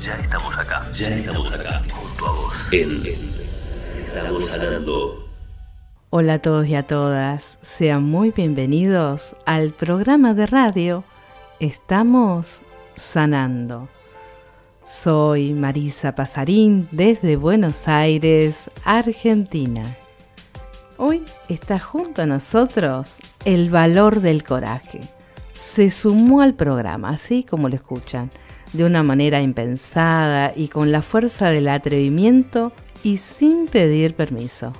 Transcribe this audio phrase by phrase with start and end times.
[0.00, 2.72] Ya estamos acá, ya, estamos, acá, junto a vos.
[2.72, 3.02] En,
[3.98, 5.28] Estamos sanando.
[6.08, 11.04] Hola a todos y a todas, sean muy bienvenidos al programa de radio
[11.58, 12.62] Estamos
[12.96, 13.90] sanando.
[14.84, 19.84] Soy Marisa Pasarín desde Buenos Aires, Argentina.
[20.96, 25.02] Hoy está junto a nosotros el valor del coraje.
[25.52, 28.30] Se sumó al programa, así como lo escuchan,
[28.72, 34.72] de una manera impensada y con la fuerza del atrevimiento y sin pedir permiso.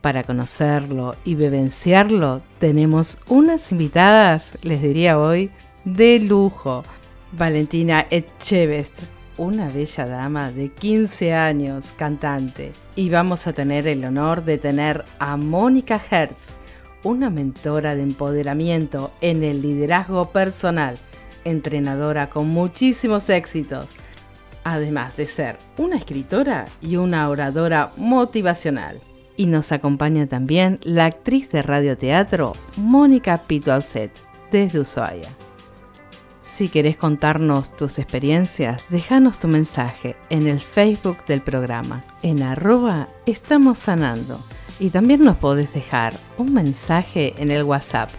[0.00, 5.50] Para conocerlo y vivenciarlo tenemos unas invitadas, les diría hoy,
[5.84, 6.84] de lujo.
[7.32, 9.02] Valentina Etchebest,
[9.36, 12.72] una bella dama de 15 años, cantante.
[12.96, 16.58] Y vamos a tener el honor de tener a Mónica Hertz,
[17.04, 20.98] una mentora de empoderamiento en el liderazgo personal,
[21.44, 23.86] entrenadora con muchísimos éxitos,
[24.64, 29.00] además de ser una escritora y una oradora motivacional.
[29.36, 34.12] Y nos acompaña también la actriz de radioteatro Mónica Pitualcet,
[34.52, 35.30] desde Ushuaia.
[36.42, 43.08] Si querés contarnos tus experiencias, déjanos tu mensaje en el Facebook del programa, en arroba
[43.26, 44.42] estamos sanando.
[44.78, 48.10] Y también nos podés dejar un mensaje en el WhatsApp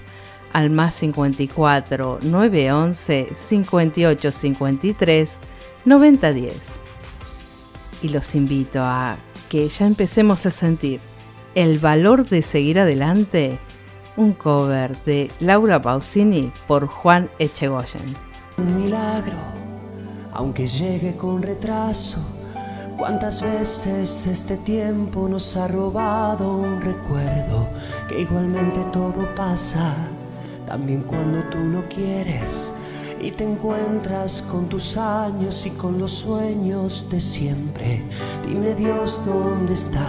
[0.54, 5.38] al más 54 911 58 53
[5.86, 6.54] 9010.
[8.04, 9.18] Y los invito a
[9.50, 11.02] que ya empecemos a sentir
[11.56, 13.60] el valor de seguir adelante
[14.18, 18.16] un cover de Laura Pausini por Juan Echegoyen.
[18.58, 19.38] Un milagro,
[20.34, 22.20] aunque llegue con retraso.
[22.98, 27.68] ¿Cuántas veces este tiempo nos ha robado un recuerdo
[28.08, 29.96] que igualmente todo pasa,
[30.72, 32.74] también cuando tú no quieres
[33.20, 38.02] y te encuentras con tus años y con los sueños de siempre?
[38.48, 40.08] Dime Dios dónde está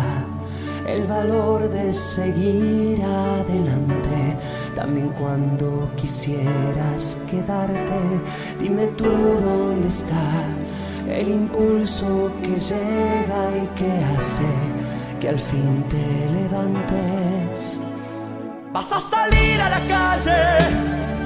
[0.87, 4.39] el valor de seguir adelante.
[4.77, 8.01] También cuando quisieras quedarte,
[8.61, 9.11] dime tú
[9.45, 10.45] dónde está
[11.11, 14.47] el impulso que llega y que hace
[15.19, 17.81] que al fin te levantes.
[18.73, 20.59] Vas a salir a la calle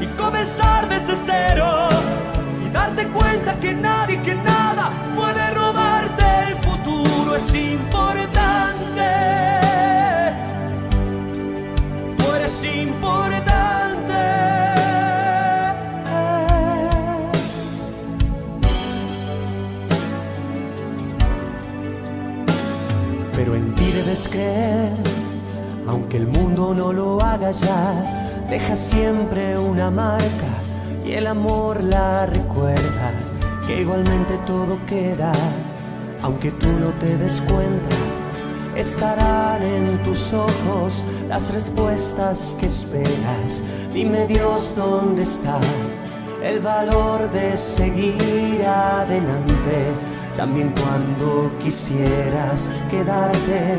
[0.00, 1.88] y comenzar desde cero
[2.64, 8.36] y darte cuenta que nadie, que nada puede robarte el futuro es importante.
[12.64, 14.14] importante.
[23.34, 25.05] Pero en ti debes creer,
[25.86, 30.52] aunque el mundo no lo haga ya, deja siempre una marca
[31.04, 33.12] y el amor la recuerda,
[33.66, 35.32] que igualmente todo queda,
[36.22, 37.96] aunque tú no te des cuenta
[38.76, 43.62] estarán en tus ojos las respuestas que esperas.
[43.92, 45.58] Dime Dios dónde está
[46.42, 49.90] el valor de seguir adelante.
[50.36, 53.78] También cuando quisieras quedarte,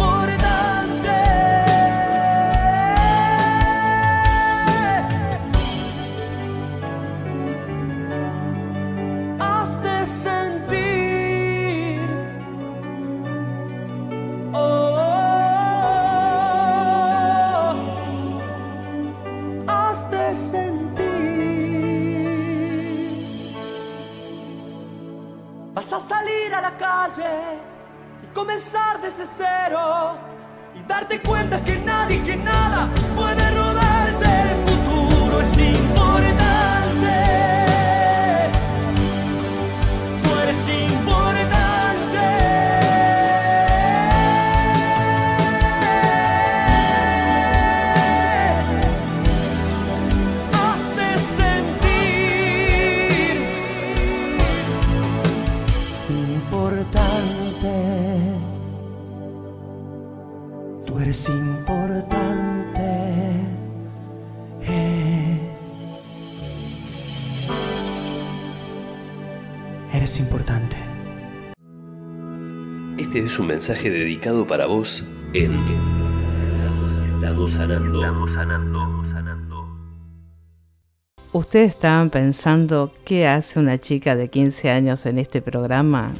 [27.09, 30.19] Y comenzar desde cero
[30.75, 33.50] y darte cuenta que nadie, que nada puede
[73.41, 75.03] un mensaje dedicado para vos
[75.33, 75.59] en
[77.03, 79.67] Estamos sanando, estamos sanando, sanando.
[81.33, 86.13] ¿Ustedes estaban pensando qué hace una chica de 15 años en este programa?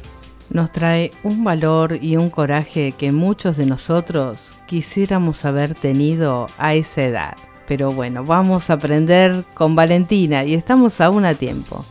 [0.50, 6.74] Nos trae un valor y un coraje que muchos de nosotros quisiéramos haber tenido a
[6.74, 7.36] esa edad.
[7.68, 11.84] Pero bueno, vamos a aprender con Valentina y estamos aún a tiempo.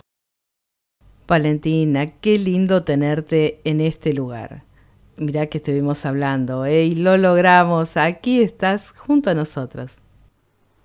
[1.26, 4.71] Valentina, qué lindo tenerte en este lugar.
[5.18, 6.86] Mirá que estuvimos hablando, ¿eh?
[6.86, 7.98] Y lo logramos.
[7.98, 10.00] Aquí estás junto a nosotros.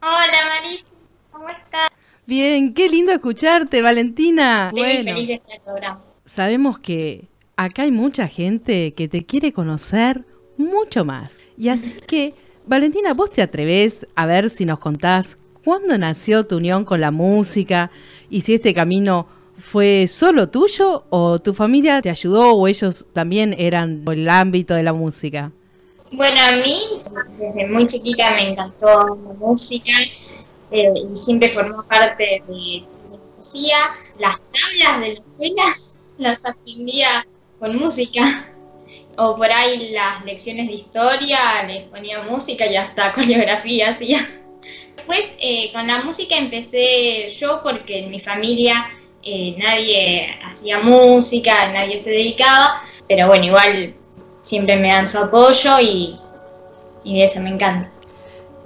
[0.03, 0.87] Hola Marisa,
[1.33, 1.89] ¿cómo estás?
[2.27, 4.73] Bien, qué lindo escucharte, Valentina.
[4.75, 6.03] Estoy muy feliz de estar programa.
[6.25, 10.25] Sabemos que acá hay mucha gente que te quiere conocer
[10.57, 11.41] mucho más.
[11.57, 12.35] Y así que,
[12.67, 17.11] Valentina, vos te atreves a ver si nos contás cuándo nació tu unión con la
[17.11, 17.91] música
[18.29, 19.27] y si este camino
[19.59, 24.83] fue solo tuyo o tu familia te ayudó o ellos también eran el ámbito de
[24.83, 25.53] la música?
[26.13, 26.83] Bueno, a mí
[27.39, 29.93] desde muy chiquita me encantó la música
[30.71, 33.77] eh, y siempre formó parte de la poesía.
[34.19, 35.65] Las tablas de la escuela
[36.19, 37.27] las aprendía
[37.59, 38.23] con música.
[39.19, 44.19] O por ahí las lecciones de historia les ponía música y hasta coreografía hacía.
[44.95, 48.87] Después eh, con la música empecé yo porque en mi familia
[49.27, 52.75] eh, nadie hacía música, nadie se dedicaba,
[53.09, 53.95] pero bueno, igual
[54.43, 56.17] siempre me dan su apoyo y,
[57.05, 57.91] y de eso me encanta.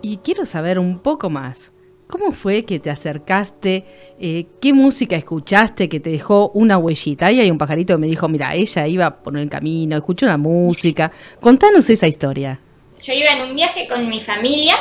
[0.03, 1.73] Y quiero saber un poco más.
[2.07, 3.85] ¿Cómo fue que te acercaste?
[4.19, 7.27] Eh, ¿Qué música escuchaste que te dejó una huellita?
[7.27, 10.37] Ahí hay un pajarito que me dijo, mira, ella iba por el camino, escuchó una
[10.37, 11.13] música.
[11.41, 12.59] Contanos esa historia.
[13.01, 14.75] Yo iba en un viaje con mi familia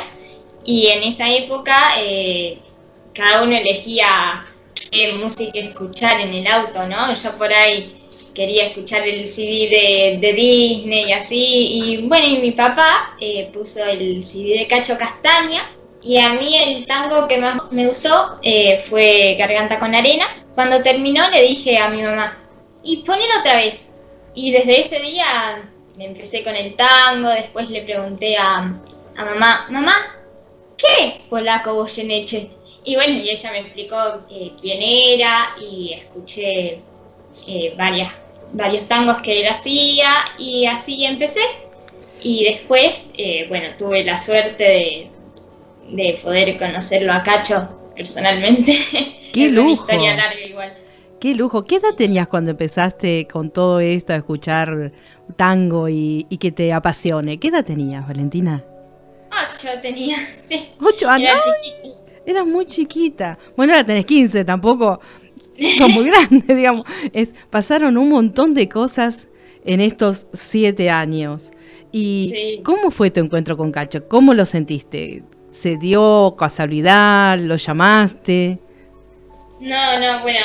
[0.64, 2.58] y en esa época eh,
[3.14, 4.44] cada uno elegía
[5.18, 7.14] música escuchar en el auto, ¿no?
[7.14, 7.96] Yo por ahí
[8.34, 13.84] quería escuchar el CD de, Disney y así, y bueno, y mi papá eh, puso
[13.84, 15.70] el CD de Cacho Castaña,
[16.02, 20.24] y a mí el tango que más me gustó eh, fue Garganta con Arena.
[20.54, 22.36] Cuando terminó le dije a mi mamá,
[22.82, 23.90] y ponelo otra vez.
[24.34, 25.62] Y desde ese día
[25.98, 28.74] empecé con el tango, después le pregunté a,
[29.16, 29.94] a mamá, mamá,
[30.78, 32.50] ¿qué es polaco Goyeneche?
[32.84, 33.96] Y bueno, y ella me explicó
[34.30, 36.80] eh, quién era y escuché
[37.46, 38.18] eh, varias,
[38.52, 41.40] varios tangos que él hacía y así empecé.
[42.22, 45.10] Y después, eh, bueno, tuve la suerte
[45.92, 48.72] de, poder conocerlo a Cacho personalmente.
[49.32, 49.84] ¡Qué es lujo!
[49.84, 50.72] Una historia larga igual.
[51.20, 51.64] ¡Qué lujo!
[51.64, 54.92] ¿Qué edad tenías cuando empezaste con todo esto a escuchar
[55.36, 57.38] tango y, y que te apasione?
[57.38, 58.64] ¿Qué edad tenías, Valentina?
[59.30, 60.16] Ocho tenía,
[60.46, 60.70] sí.
[60.80, 61.30] ¿Ocho años?
[61.30, 62.09] Era chiquita.
[62.30, 63.38] Eras muy chiquita.
[63.56, 65.00] Bueno, ahora tenés 15, tampoco
[65.78, 66.84] son muy grandes, digamos.
[67.12, 69.28] Es, pasaron un montón de cosas
[69.64, 71.50] en estos siete años.
[71.92, 72.60] ¿Y Sí.
[72.64, 74.06] cómo fue tu encuentro con Cacho?
[74.08, 75.24] ¿Cómo lo sentiste?
[75.50, 77.36] ¿Se dio casualidad?
[77.38, 78.58] ¿Lo llamaste?
[79.58, 80.38] No, no, bueno,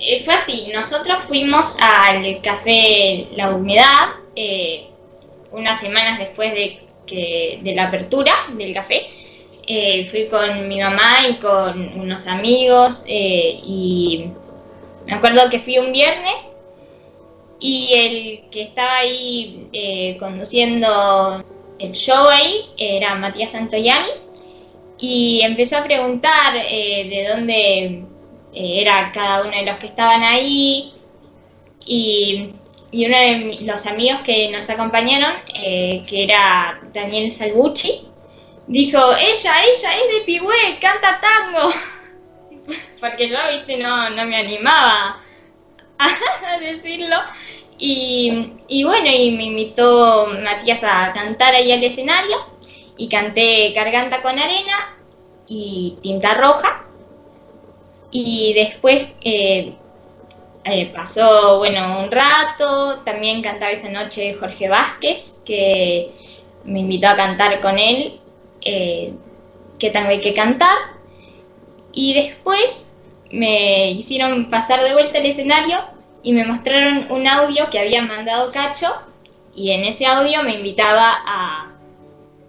[0.00, 0.68] eh, fue así.
[0.74, 4.86] Nosotros fuimos al café La Humedad eh,
[5.52, 9.02] unas semanas después de, que, de la apertura del café.
[9.68, 14.30] Eh, fui con mi mamá y con unos amigos eh, y
[15.08, 16.52] me acuerdo que fui un viernes
[17.58, 21.42] y el que estaba ahí eh, conduciendo
[21.80, 24.06] el show ahí era Matías Santoyani
[25.00, 28.04] y empezó a preguntar de dónde
[28.54, 30.92] era cada uno de los que estaban ahí
[31.84, 32.52] y,
[32.92, 38.00] uno de los amigos que nos acompañaron, que era Daniel Salvucci,
[38.66, 41.70] dijo, ella, ella es de Pigüé, canta tango.
[43.00, 45.20] Porque yo, viste, no, no me animaba
[45.98, 47.16] a decirlo.
[47.78, 52.36] Y, y bueno, y me invitó Matías a cantar ahí al escenario
[52.96, 54.96] y canté Garganta con Arena
[55.46, 56.84] y Tinta Roja.
[58.10, 59.74] Y después eh,
[60.64, 66.10] eh, pasó, bueno, un rato, también cantaba esa noche Jorge Vázquez, que
[66.64, 68.18] me invitó a cantar con él,
[68.66, 69.14] eh,
[69.92, 70.76] tango hay que cantar.
[71.92, 72.94] Y después
[73.30, 75.78] me hicieron pasar de vuelta al escenario
[76.22, 78.92] y me mostraron un audio que había mandado Cacho
[79.54, 81.72] y en ese audio me invitaba a,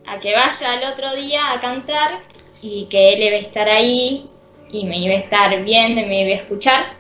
[0.06, 2.20] a que vaya al otro día a cantar
[2.62, 4.28] y que él iba a estar ahí
[4.72, 6.98] y me iba a estar viendo y me iba a escuchar.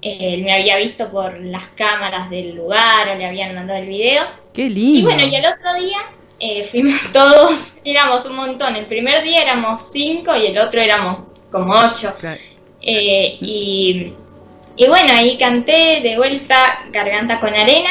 [0.00, 4.24] Él me había visto por las cámaras del lugar o le habían mandado el video.
[4.52, 4.98] ¡Qué lindo!
[5.00, 5.98] Y bueno, y el otro día
[6.40, 8.76] eh, fuimos todos, éramos un montón.
[8.76, 12.14] El primer día éramos cinco y el otro éramos como ocho.
[12.80, 14.12] Eh, y,
[14.86, 16.56] bueno, ahí canté de vuelta
[16.92, 17.90] Garganta con Arena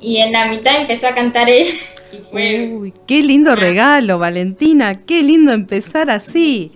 [0.00, 1.66] y en la mitad empezó a cantar él.
[2.12, 2.72] Y fue...
[2.72, 6.70] Uy, qué lindo regalo, Valentina, qué lindo empezar así.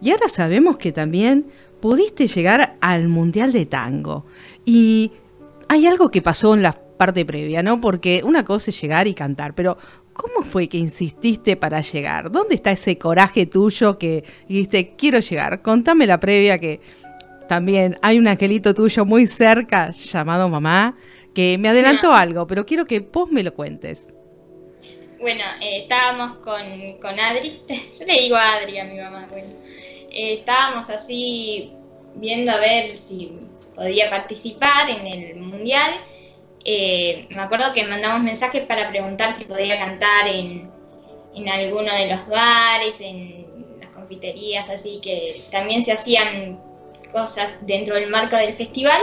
[0.00, 1.46] Y ahora sabemos que también
[1.80, 4.24] pudiste llegar al Mundial de Tango.
[4.64, 5.10] Y
[5.68, 7.80] hay algo que pasó en la parte previa, ¿no?
[7.80, 9.78] Porque una cosa es llegar y cantar, pero
[10.18, 12.30] ¿cómo fue que insististe para llegar?
[12.32, 15.62] ¿Dónde está ese coraje tuyo que dijiste, quiero llegar?
[15.62, 16.80] Contame la previa que
[17.48, 20.98] también hay un angelito tuyo muy cerca llamado mamá
[21.32, 24.08] que me adelantó algo, pero quiero que vos me lo cuentes.
[25.20, 26.62] Bueno, eh, estábamos con,
[27.00, 29.54] con, Adri, yo le digo a Adri a mi mamá, bueno,
[30.10, 31.72] eh, estábamos así
[32.16, 33.38] viendo a ver si
[33.76, 35.92] podía participar en el mundial.
[36.70, 40.70] Eh, me acuerdo que mandamos mensajes para preguntar si podía cantar en,
[41.34, 43.46] en alguno de los bares, en
[43.80, 46.60] las confiterías, así que también se hacían
[47.10, 49.00] cosas dentro del marco del festival.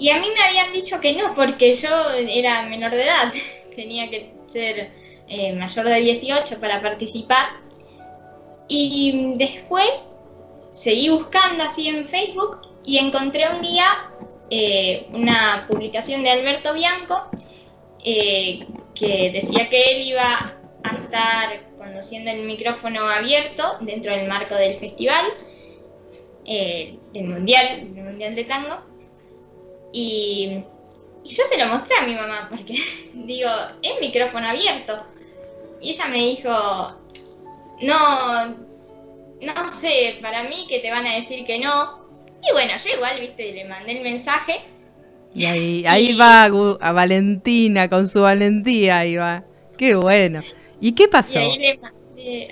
[0.00, 3.32] Y a mí me habían dicho que no, porque yo era menor de edad,
[3.76, 4.90] tenía que ser
[5.28, 7.50] eh, mayor de 18 para participar.
[8.66, 10.16] Y después
[10.72, 13.86] seguí buscando así en Facebook y encontré un día
[14.50, 17.28] eh, una publicación de Alberto Bianco
[18.04, 24.54] eh, que decía que él iba a estar conduciendo el micrófono abierto dentro del marco
[24.54, 25.24] del festival,
[26.46, 28.78] eh, del mundial, del mundial de tango.
[29.92, 30.60] Y,
[31.24, 32.74] yo se lo mostré a mi mamá porque
[33.14, 33.50] digo,
[33.82, 35.02] es micrófono abierto.
[35.80, 36.50] Y ella me dijo,
[37.80, 38.46] no,
[39.40, 42.03] no sé, para mí que te van a decir que no,
[42.48, 44.60] y bueno, yo igual, viste, le mandé el mensaje.
[45.34, 49.44] Y ahí, ahí va a Valentina con su valentía, ahí va.
[49.76, 50.40] Qué bueno.
[50.80, 51.40] ¿Y qué pasó?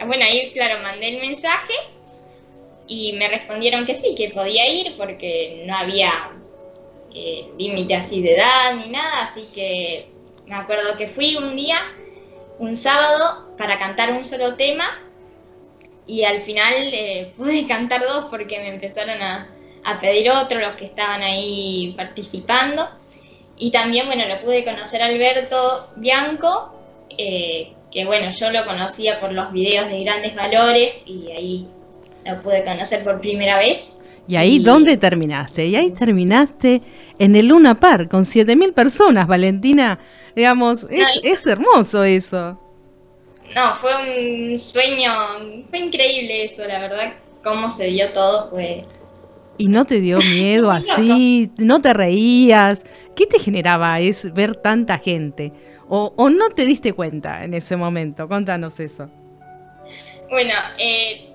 [0.06, 1.72] bueno, ahí claro, mandé el mensaje
[2.88, 6.30] y me respondieron que sí, que podía ir porque no había
[7.14, 10.06] eh, límite así de edad ni nada, así que
[10.46, 11.78] me acuerdo que fui un día,
[12.58, 14.98] un sábado, para cantar un solo tema
[16.06, 19.48] y al final eh, pude cantar dos porque me empezaron a,
[19.84, 22.88] a pedir otro, los que estaban ahí participando.
[23.58, 26.74] Y también, bueno, lo pude conocer a Alberto Bianco,
[27.16, 31.66] eh, que bueno, yo lo conocía por los videos de grandes valores y ahí
[32.24, 34.02] lo pude conocer por primera vez.
[34.26, 35.66] ¿Y ahí dónde terminaste?
[35.66, 36.80] Y ahí terminaste
[37.18, 39.98] en el Luna Park con 7.000 personas, Valentina.
[40.34, 42.58] Digamos, es, es hermoso eso.
[43.54, 43.90] No, fue
[44.50, 45.12] un sueño,
[45.68, 47.12] fue increíble eso, la verdad,
[47.44, 48.84] cómo se dio todo, fue
[49.62, 51.52] ¿Y no te dio miedo así?
[51.56, 52.82] ¿No te reías?
[53.14, 55.52] ¿Qué te generaba es ver tanta gente?
[55.88, 58.26] ¿O, no te diste cuenta en ese momento?
[58.26, 59.08] Contanos eso.
[60.28, 61.28] Bueno, eh,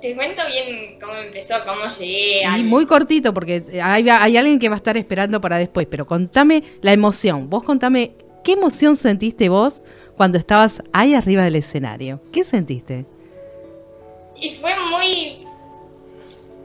[0.00, 2.42] te cuento bien cómo empezó, cómo llegué.
[2.58, 6.06] Y muy cortito, porque hay, hay alguien que va a estar esperando para después, pero
[6.06, 7.50] contame la emoción.
[7.50, 8.12] Vos contame,
[8.44, 9.82] ¿qué emoción sentiste vos
[10.16, 12.20] cuando estabas ahí arriba del escenario?
[12.30, 13.04] ¿Qué sentiste?
[14.36, 15.38] Y fue muy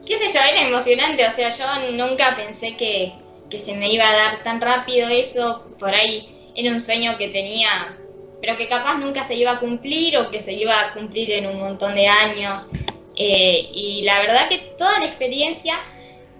[0.09, 3.13] qué sé yo, era emocionante, o sea, yo nunca pensé que,
[3.59, 7.95] se me iba a dar tan rápido eso, por ahí era un sueño que tenía,
[8.41, 11.47] pero que capaz nunca se iba a cumplir o que se iba a cumplir en
[11.47, 12.69] un montón de años.
[13.15, 15.79] Eh, y la verdad que toda la experiencia,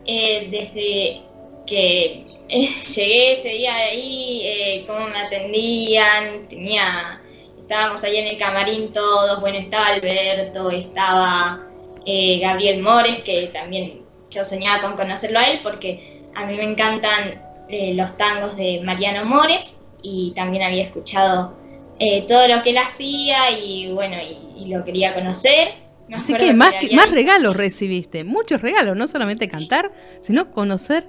[0.06, 1.22] eh, desde
[1.68, 7.22] que llegué ese día de ahí, eh, cómo me atendían, tenía,
[7.60, 11.69] estábamos ahí en el camarín todos, bueno, estaba Alberto, estaba
[12.12, 14.00] eh, Gabriel Mores, que también
[14.32, 17.40] yo soñaba con conocerlo a él porque a mí me encantan
[17.70, 21.56] eh, los tangos de Mariano Mores y también había escuchado
[22.00, 24.16] eh, todo lo que él hacía y bueno,
[24.56, 25.70] y, lo quería conocer.
[26.12, 31.08] Así que, más, más regalos recibiste, muchos regalos, no solamente cantar, sino conocer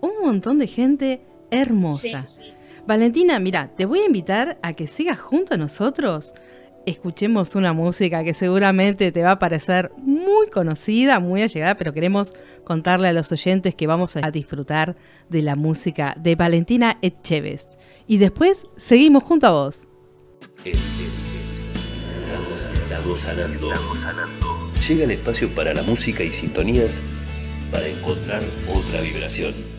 [0.00, 2.24] un montón de gente hermosa.
[2.86, 6.34] Valentina, mira, te voy a invitar a que sigas junto a nosotros
[6.86, 12.32] escuchemos una música que seguramente te va a parecer muy conocida, muy allegada, pero queremos
[12.64, 14.96] contarle a los oyentes que vamos a disfrutar
[15.28, 17.68] de la música de Valentina Echeves.
[18.06, 19.82] Y después seguimos junto a vos.
[24.88, 27.02] Llega el espacio para la música y sintonías
[27.72, 29.75] para encontrar otra vibración.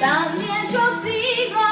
[0.00, 1.67] También yo sigo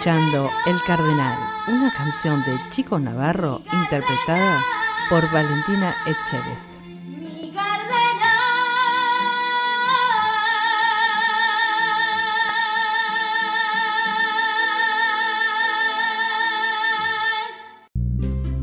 [0.00, 4.62] escuchando El Cardenal, una canción de Chico Navarro interpretada
[5.10, 6.64] por Valentina Echevest.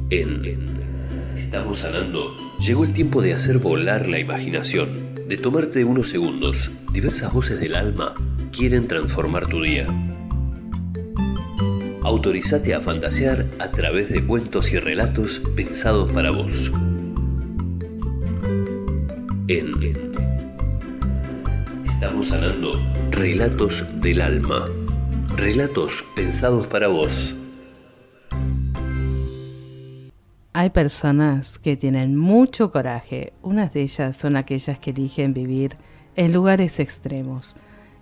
[0.10, 6.72] En Estamos sanando, llegó el tiempo de hacer volar la imaginación, de tomarte unos segundos.
[6.92, 8.16] Diversas voces del alma
[8.52, 9.86] quieren transformar tu día.
[12.08, 16.72] Autorizate a fantasear a través de cuentos y relatos pensados para vos.
[19.50, 19.74] En
[21.86, 24.70] Estamos sanando Relatos del Alma.
[25.36, 27.36] Relatos pensados para vos.
[30.54, 33.34] Hay personas que tienen mucho coraje.
[33.42, 35.76] Unas de ellas son aquellas que eligen vivir
[36.16, 37.58] en lugares extremos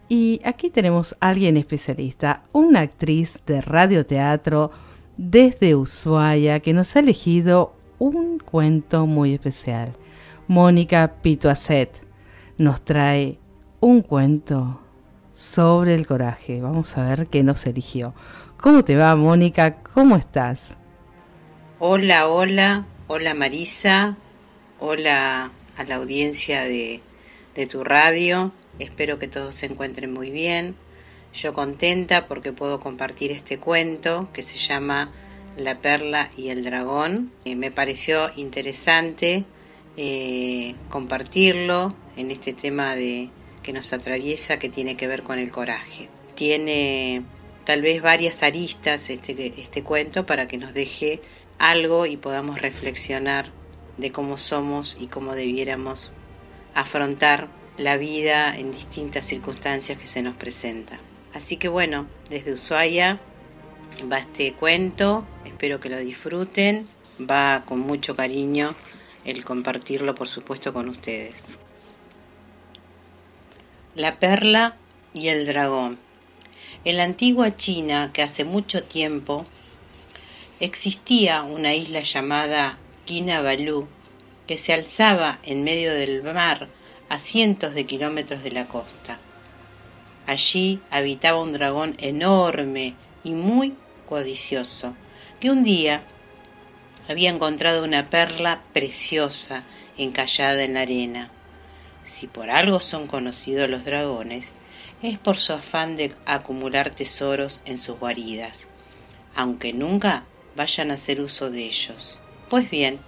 [0.07, 4.71] y aquí tenemos a alguien especialista, una actriz de radioteatro
[5.17, 9.93] desde Ushuaia que nos ha elegido un cuento muy especial.
[10.47, 11.91] Mónica Pituacet
[12.57, 13.39] nos trae
[13.79, 14.79] un cuento
[15.31, 16.61] sobre el coraje.
[16.61, 18.13] Vamos a ver qué nos eligió.
[18.57, 19.77] ¿Cómo te va, Mónica?
[19.93, 20.75] ¿Cómo estás?
[21.79, 24.15] Hola, hola, hola Marisa,
[24.79, 27.01] hola a la audiencia de,
[27.55, 28.51] de tu radio.
[28.79, 30.75] Espero que todos se encuentren muy bien.
[31.33, 35.11] Yo contenta porque puedo compartir este cuento que se llama
[35.57, 37.31] La perla y el dragón.
[37.45, 39.45] Eh, me pareció interesante
[39.97, 43.29] eh, compartirlo en este tema de
[43.63, 46.09] que nos atraviesa que tiene que ver con el coraje.
[46.35, 47.23] Tiene
[47.65, 51.21] tal vez varias aristas este, este cuento para que nos deje
[51.57, 53.51] algo y podamos reflexionar
[53.97, 56.11] de cómo somos y cómo debiéramos
[56.73, 60.99] afrontar la vida en distintas circunstancias que se nos presenta.
[61.33, 63.19] Así que bueno, desde Ushuaia
[64.11, 66.87] va este cuento, espero que lo disfruten,
[67.19, 68.75] va con mucho cariño
[69.25, 71.55] el compartirlo por supuesto con ustedes.
[73.95, 74.77] La perla
[75.13, 75.97] y el dragón.
[76.85, 79.45] En la antigua China, que hace mucho tiempo,
[80.59, 83.87] existía una isla llamada Kinabalu,
[84.47, 86.69] que se alzaba en medio del mar
[87.09, 89.19] a cientos de kilómetros de la costa.
[90.27, 93.75] Allí habitaba un dragón enorme y muy
[94.07, 94.95] codicioso,
[95.39, 96.03] que un día
[97.07, 99.63] había encontrado una perla preciosa
[99.97, 101.29] encallada en la arena.
[102.03, 104.53] Si por algo son conocidos los dragones,
[105.01, 108.67] es por su afán de acumular tesoros en sus guaridas,
[109.35, 112.19] aunque nunca vayan a hacer uso de ellos.
[112.49, 112.99] Pues bien,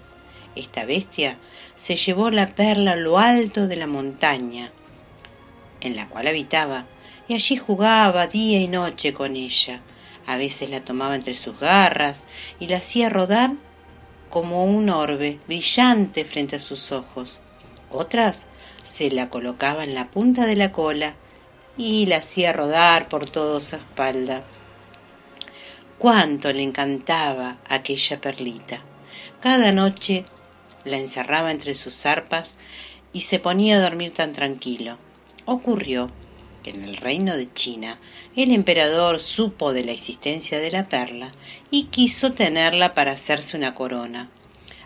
[0.56, 1.38] esta bestia
[1.78, 4.74] se llevó la perla a lo alto de la montaña
[5.82, 6.86] en la cual habitaba,
[7.28, 9.82] y allí jugaba día y noche con ella.
[10.26, 12.24] A veces la tomaba entre sus garras
[12.60, 13.52] y la hacía rodar
[14.30, 17.40] como un orbe brillante frente a sus ojos.
[17.90, 18.48] Otras
[18.84, 21.16] se la colocaba en la punta de la cola
[21.78, 24.44] y la hacía rodar por toda su espalda.
[25.98, 28.82] Cuánto le encantaba aquella perlita.
[29.42, 30.26] Cada noche
[30.88, 32.56] la encerraba entre sus zarpas
[33.14, 34.98] y se ponía a dormir tan tranquilo.
[35.46, 36.10] Ocurrió
[36.64, 38.00] que en el reino de China
[38.36, 41.32] el emperador supo de la existencia de la perla
[41.72, 44.30] y quiso tenerla para hacerse una corona.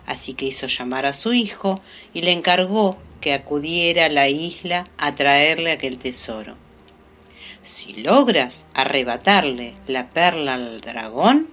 [0.06, 1.80] Así que hizo llamar a su hijo
[2.12, 6.56] y le encargó que acudiera a la isla a traerle aquel tesoro.
[7.62, 11.48] Si logras arrebatarle la perla al dragón,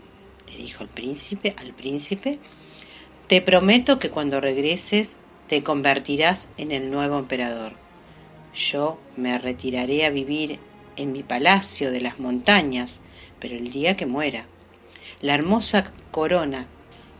[0.49, 2.39] le dijo el príncipe al príncipe,
[3.29, 7.73] te prometo que cuando regreses te convertirás en el nuevo emperador.
[8.55, 10.59] Yo me retiraré a vivir
[10.95, 13.01] en mi palacio de las montañas,
[13.39, 14.47] pero el día que muera,
[15.21, 16.65] la hermosa corona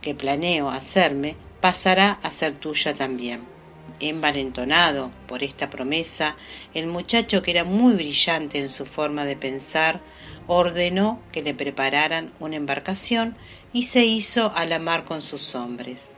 [0.02, 3.42] que planeo hacerme pasará a ser tuya también.
[4.00, 6.36] Envalentonado por esta promesa,
[6.74, 10.00] el muchacho, que era muy brillante en su forma de pensar,
[10.52, 13.36] ordenó que le prepararan una embarcación
[13.72, 16.08] y se hizo a la mar con sus hombres.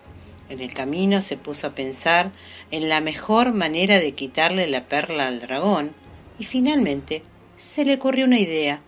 [0.49, 2.33] En el camino se puso a pensar
[2.71, 5.93] en la mejor manera de quitarle la perla al dragón
[6.39, 7.23] y finalmente
[7.59, 8.81] se le ocurrió una idea.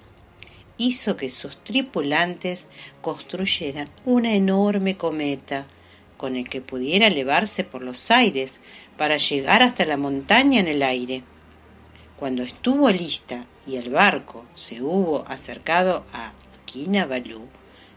[0.78, 2.66] Hizo que sus tripulantes
[3.02, 5.66] construyeran una enorme cometa
[6.16, 8.60] con el que pudiera elevarse por los aires
[8.96, 11.22] para llegar hasta la montaña en el aire.
[12.24, 16.32] Cuando estuvo lista y el barco se hubo acercado a
[16.64, 17.42] Kinabalu,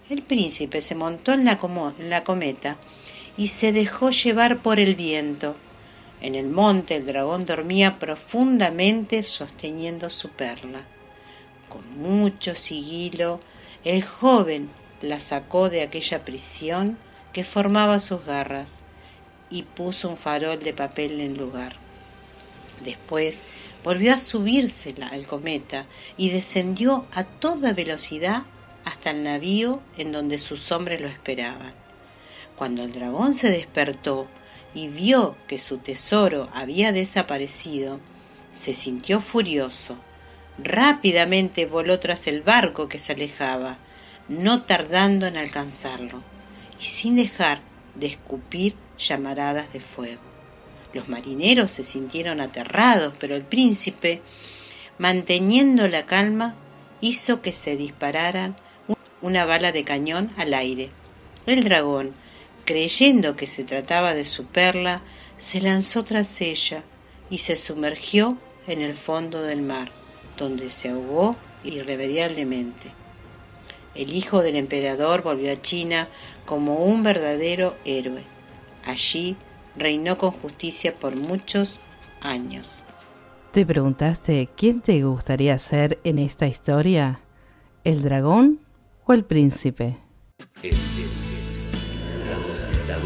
[0.09, 2.75] el príncipe se montó en la, cometa
[3.37, 5.55] y se dejó llevar por el viento.
[6.19, 10.81] En el monte el dragón dormía profundamente sosteniendo su perla.
[11.69, 13.39] Con mucho sigilo,
[13.85, 14.69] el joven
[15.01, 16.97] la sacó de aquella prisión
[17.31, 18.79] que formaba sus garras
[19.49, 21.77] y puso un farol de papel en lugar.
[22.83, 23.43] Después
[23.87, 25.85] volvió a subírsela al cometa
[26.17, 28.43] y descendió a toda velocidad
[28.83, 31.73] hasta el navío en donde sus hombres lo esperaban.
[32.57, 34.27] Cuando el dragón se despertó
[34.73, 38.01] y vio que su tesoro había desaparecido,
[38.51, 39.95] se sintió furioso.
[40.57, 43.77] Rápidamente voló tras el barco que se alejaba,
[44.27, 46.23] no tardando en alcanzarlo,
[46.77, 47.61] y sin dejar
[47.95, 50.26] de escupir llamaradas de fuego.
[50.97, 54.19] Los marineros se sintieron aterrados, pero el príncipe,
[54.97, 56.55] manteniendo la calma,
[57.01, 58.55] hizo que se dispararan
[59.21, 60.89] una bala de cañón al aire.
[61.45, 62.15] El dragón,
[62.65, 65.03] creyendo que se trataba de su perla,
[65.37, 66.83] se lanzó tras ella
[67.29, 69.91] y se sumergió en el fondo del mar,
[70.35, 72.91] donde se ahogó irremediablemente.
[73.93, 76.07] El hijo del emperador volvió a China
[76.47, 78.23] como un verdadero héroe.
[78.83, 79.35] Allí
[79.77, 81.79] reinó con justicia por muchos
[82.21, 82.83] años.
[83.51, 87.21] ¿Te preguntaste quién te gustaría ser en esta historia?
[87.83, 88.59] ¿El dragón
[89.05, 89.97] o el príncipe?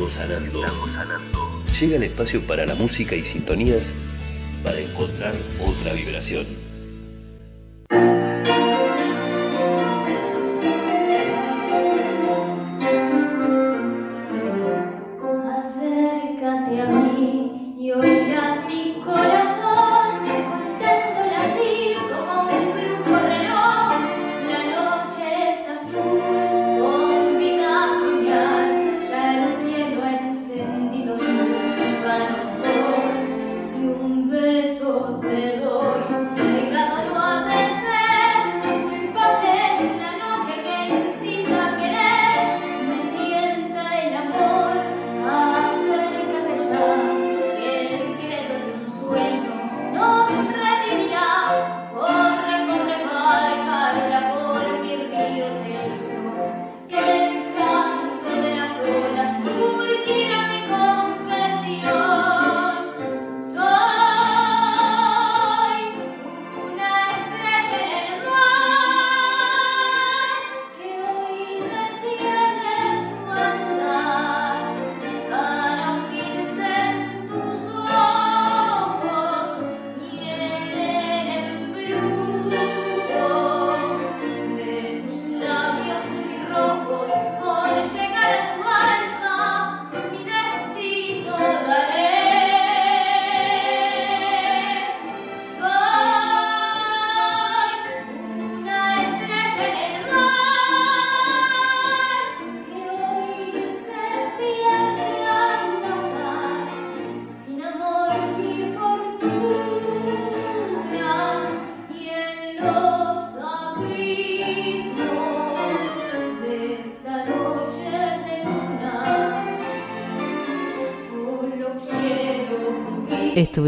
[0.09, 0.65] Sanando.
[1.79, 3.93] Llega el espacio para la música y sintonías
[4.63, 6.45] para encontrar otra vibración.
[16.79, 18.20] a mim e olhar.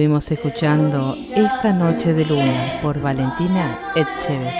[0.03, 4.53] Estuvimos escuchando Esta Noche de Luna por Valentina Etcheves.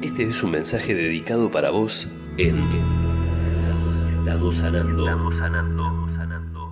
[0.00, 2.62] Este es un mensaje dedicado para vos en
[4.08, 6.70] Estamos sanando, estamos sanando, sanando.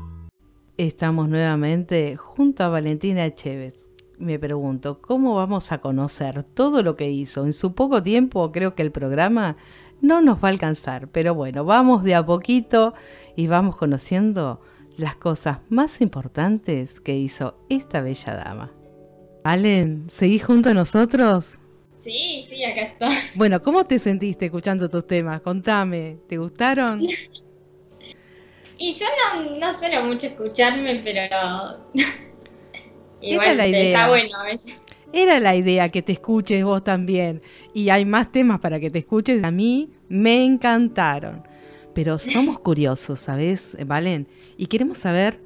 [0.77, 3.91] Estamos nuevamente junto a Valentina Echeves.
[4.19, 7.45] Me pregunto, ¿cómo vamos a conocer todo lo que hizo?
[7.45, 9.57] En su poco tiempo creo que el programa
[10.01, 12.95] no nos va a alcanzar, pero bueno, vamos de a poquito
[13.37, 14.61] y vamos conociendo
[14.97, 18.73] las cosas más importantes que hizo esta bella dama.
[19.45, 21.59] Allen, ¿seguís junto a nosotros?
[21.97, 23.09] Sí, sí, acá está.
[23.35, 25.41] Bueno, ¿cómo te sentiste escuchando tus temas?
[25.41, 27.01] Contame, ¿te gustaron?
[28.79, 31.21] y yo no, no suelo mucho escucharme, pero
[33.21, 33.83] igual la idea.
[33.83, 34.75] está bueno eso.
[35.13, 37.43] Era la idea que te escuches vos también.
[37.75, 39.43] Y hay más temas para que te escuches.
[39.45, 41.43] A mí me encantaron.
[41.95, 44.29] Pero somos curiosos, ¿sabes, Valen?
[44.57, 45.41] Y queremos saber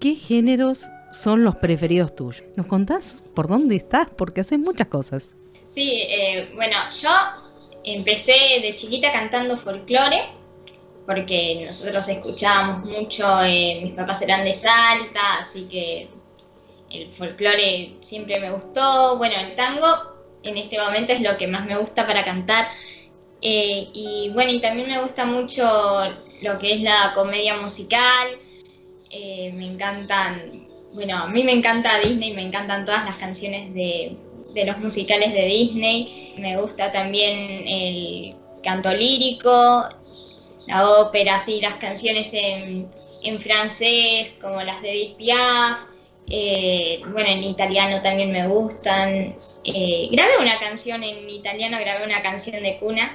[0.00, 2.44] qué géneros son los preferidos tuyos.
[2.56, 4.08] ¿Nos contás por dónde estás?
[4.16, 5.34] Porque haces muchas cosas.
[5.66, 7.10] Sí, eh, bueno, yo
[7.84, 10.22] empecé de chiquita cantando folclore,
[11.06, 16.08] porque nosotros escuchábamos mucho, eh, mis papás eran de Salta, así que
[16.90, 19.16] el folclore siempre me gustó.
[19.18, 19.86] Bueno, el tango
[20.42, 22.68] en este momento es lo que más me gusta para cantar.
[23.40, 25.62] Eh, y bueno, y también me gusta mucho
[26.42, 28.38] lo que es la comedia musical.
[29.10, 34.16] me encantan, bueno, a mí me encanta Disney, me encantan todas las canciones de,
[34.54, 36.34] de los musicales de Disney.
[36.38, 39.84] Me gusta también el canto lírico,
[40.66, 42.88] la ópera, sí, las canciones en,
[43.22, 45.16] en francés, como las de Edith.
[46.30, 49.34] Eh, bueno, en italiano también me gustan.
[49.64, 53.12] Eh, grabé una canción en italiano, grabé una canción de cuna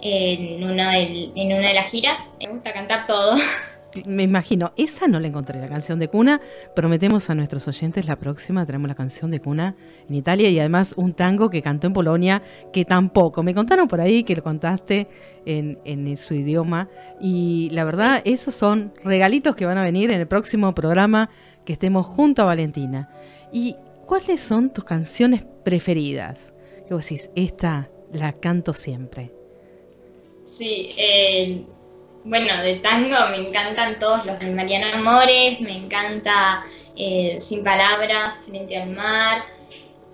[0.00, 2.30] en una, en una de las giras.
[2.40, 3.34] Me gusta cantar todo.
[4.04, 6.40] me imagino, esa no la encontré, la canción de cuna.
[6.74, 9.74] Prometemos a nuestros oyentes la próxima, tenemos la canción de cuna
[10.08, 13.42] en Italia y además un tango que cantó en Polonia, que tampoco.
[13.42, 15.06] Me contaron por ahí que lo contaste
[15.46, 16.88] en, en su idioma
[17.20, 21.30] y la verdad, esos son regalitos que van a venir en el próximo programa
[21.64, 23.08] que estemos junto a Valentina.
[23.52, 26.52] ¿Y cuáles son tus canciones preferidas?
[26.86, 29.30] Que vos decís, esta la canto siempre.
[30.44, 31.64] Sí, eh,
[32.24, 36.62] bueno, de tango me encantan todos los de Mariana Amores, me encanta
[36.96, 39.44] eh, Sin Palabras, Frente al Mar,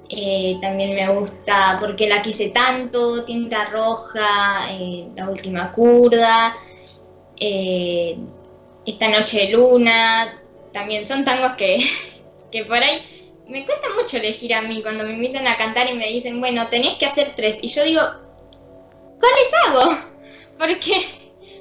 [0.09, 4.69] eh, también me gusta Porque la quise tanto, Tinta Roja,
[5.15, 6.55] La Última Curda,
[7.37, 10.40] Esta Noche de Luna,
[10.73, 11.79] también son tangos que,
[12.53, 13.03] que por ahí
[13.49, 16.69] me cuesta mucho elegir a mí cuando me invitan a cantar y me dicen, bueno,
[16.69, 18.03] tenés que hacer tres, y yo digo,
[19.19, 19.99] ¿cuáles hago?
[20.59, 21.21] Porque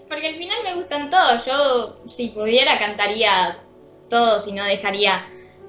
[0.10, 1.46] porque al final me gustan todos.
[1.46, 3.58] Yo, si pudiera, cantaría
[4.10, 5.24] todos y no dejaría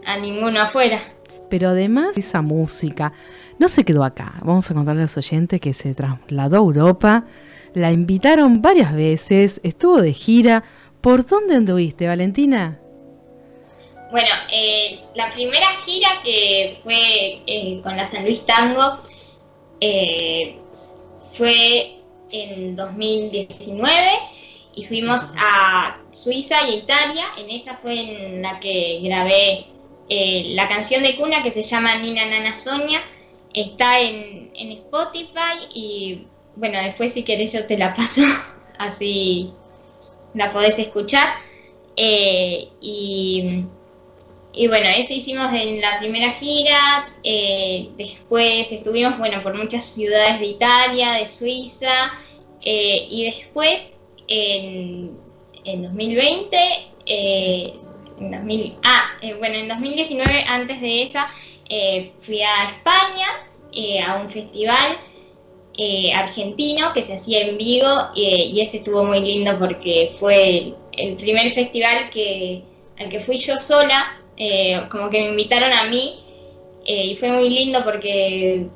[0.07, 0.99] a ninguno afuera.
[1.51, 3.13] Pero además, esa música
[3.59, 4.35] no se quedó acá.
[4.43, 7.25] Vamos a contarle a los oyentes que se trasladó a Europa.
[7.75, 10.65] La invitaron varias veces, estuvo de gira.
[11.03, 12.79] ¿Por dónde anduviste, Valentina?
[14.11, 18.99] Bueno, eh, la primera gira que fue eh, con la San Luis Tango
[19.81, 20.57] eh,
[21.33, 24.11] fue en 2019
[24.75, 27.27] y fuimos a Suiza y Italia.
[27.39, 29.67] En esa fue en la que grabé
[30.09, 33.01] eh, la canción de cuna que se llama Nina Nana Sonia.
[33.55, 38.21] Está en, Spotify y bueno, después si querés yo te la paso,
[38.79, 39.51] así
[40.35, 41.29] la podés escuchar.
[41.97, 43.65] Y,
[44.53, 47.05] y, bueno, eso hicimos en la primera gira.
[47.25, 52.13] Eh, después estuvimos, bueno, por muchas ciudades de Italia, de Suiza.
[52.63, 56.57] y después en, 2020,
[57.07, 57.73] eh,
[58.21, 61.27] en ah, eh, bueno, en 2019, antes de esa,
[61.69, 63.27] eh, fui a España
[64.07, 64.99] a un festival
[66.15, 71.51] argentino que se hacía en Vigo y ese estuvo muy lindo porque fue el, primer
[71.53, 72.63] festival que,
[72.99, 74.20] al que fui yo sola,
[74.91, 76.19] como que me invitaron a mí
[76.87, 78.67] y fue muy lindo porque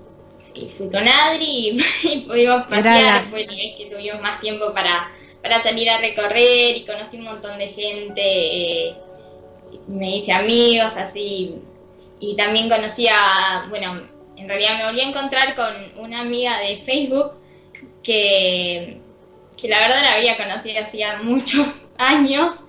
[0.76, 5.10] fui con Adri y, pudimos pasear, fue la vez que tuvimos más tiempo para
[5.44, 8.94] para salir a recorrer y conocí un montón de gente, eh,
[9.88, 11.56] me hice amigos, así,
[12.18, 16.76] y también conocí a, bueno, en realidad me volví a encontrar con una amiga de
[16.76, 17.32] Facebook
[18.02, 19.00] que,
[19.60, 21.66] que la verdad la había conocido hacía muchos
[21.98, 22.64] años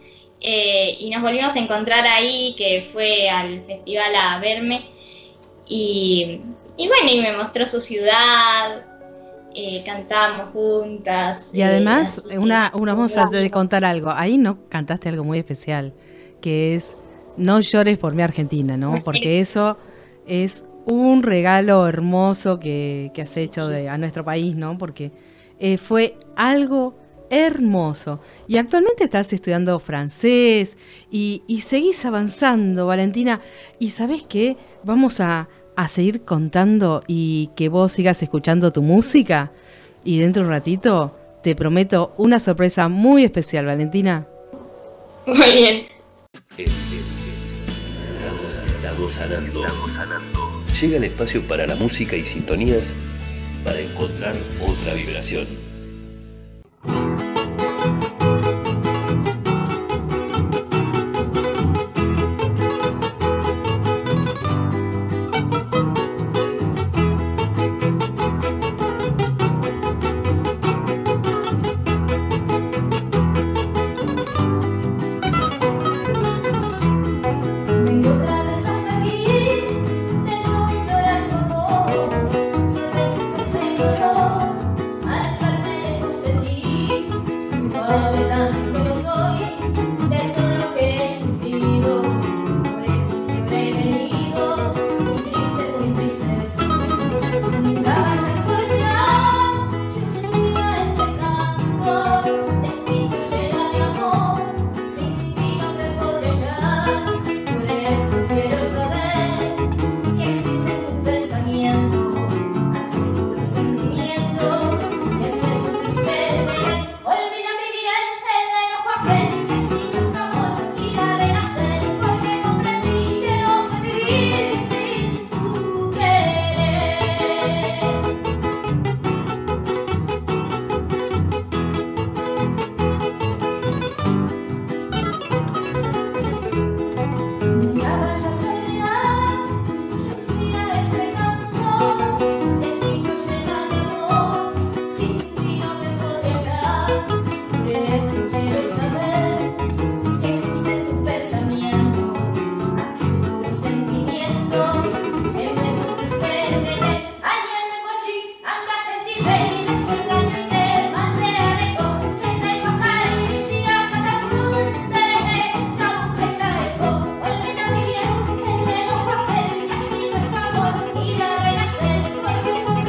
[0.47, 4.85] eh, y nos volvimos a encontrar ahí, que fue al festival a verme
[5.67, 6.41] y,
[6.77, 8.85] y bueno, y me mostró su ciudad,
[9.55, 11.49] eh, cantábamos juntas.
[11.53, 14.11] Y además, una, una vamos a contar algo.
[14.11, 15.93] Ahí no cantaste algo muy especial,
[16.41, 16.95] que es
[17.37, 18.99] No llores por mi Argentina, ¿no?
[19.03, 19.77] Porque eso
[20.27, 24.77] es un regalo hermoso que, has hecho de, a nuestro país, ¿no?
[24.77, 25.11] Porque
[25.59, 26.95] eh, fue algo
[27.29, 28.19] hermoso.
[28.47, 30.77] Y actualmente estás estudiando francés
[31.11, 33.41] y, seguís avanzando, Valentina.
[33.79, 34.57] Y sabes qué?
[34.83, 39.51] Vamos a, a, seguir contando y que vos sigas escuchando tu música.
[40.03, 44.27] Y dentro de un ratito te prometo una sorpresa muy especial, Valentina.
[45.27, 45.85] Muy bien.
[50.81, 52.95] Llega el espacio para la música y sintonías
[53.63, 55.64] para encontrar otra vibración.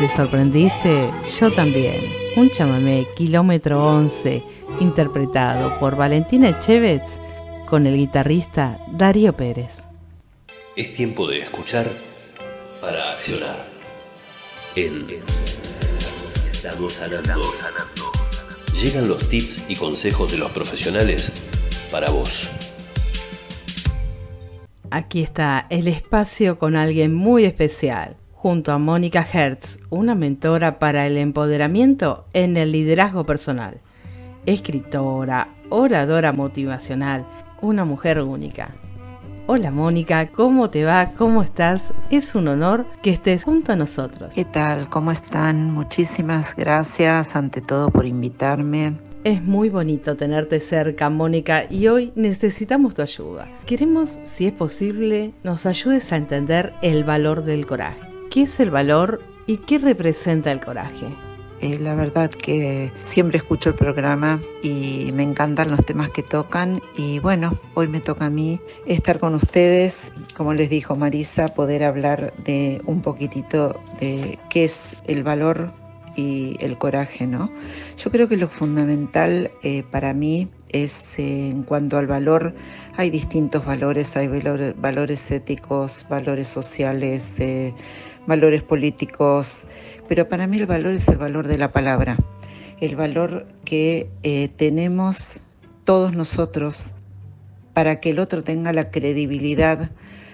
[0.08, 1.10] Sorprendiste?
[1.40, 2.02] Yo también.
[2.36, 4.42] Un chamamé, kilómetro 11,
[4.80, 7.18] interpretado por Valentina Echevez
[7.66, 9.78] con el guitarrista Darío Pérez.
[10.76, 11.90] Es tiempo de escuchar
[12.80, 13.66] para accionar.
[14.74, 15.06] En
[16.52, 17.40] Estamos sanando.
[18.80, 21.32] Llegan los tips y consejos de los profesionales
[21.90, 22.50] para vos.
[24.90, 28.16] Aquí está el espacio con alguien muy especial
[28.46, 33.80] junto a Mónica Hertz, una mentora para el empoderamiento en el liderazgo personal.
[34.46, 37.26] Escritora, oradora motivacional,
[37.60, 38.68] una mujer única.
[39.48, 41.10] Hola Mónica, ¿cómo te va?
[41.18, 41.92] ¿Cómo estás?
[42.10, 44.32] Es un honor que estés junto a nosotros.
[44.32, 44.88] ¿Qué tal?
[44.90, 45.72] ¿Cómo están?
[45.72, 48.96] Muchísimas gracias ante todo por invitarme.
[49.24, 53.48] Es muy bonito tenerte cerca, Mónica, y hoy necesitamos tu ayuda.
[53.66, 58.15] Queremos, si es posible, nos ayudes a entender el valor del coraje.
[58.36, 61.06] ¿Qué es el valor y qué representa el coraje?
[61.62, 66.82] Eh, la verdad que siempre escucho el programa y me encantan los temas que tocan
[66.98, 71.82] y bueno, hoy me toca a mí estar con ustedes, como les dijo Marisa, poder
[71.82, 75.72] hablar de un poquitito de qué es el valor
[76.14, 77.50] y el coraje, ¿no?
[77.96, 82.54] Yo creo que lo fundamental eh, para mí es eh, en cuanto al valor,
[82.98, 87.40] hay distintos valores, hay valores, éticos, valores sociales,
[88.26, 89.64] valores políticos,
[90.08, 92.16] pero para mí el valor es el valor de la palabra,
[92.80, 95.40] el valor que eh, tenemos
[95.84, 96.90] todos nosotros
[97.72, 99.90] para que el otro tenga la credibilidad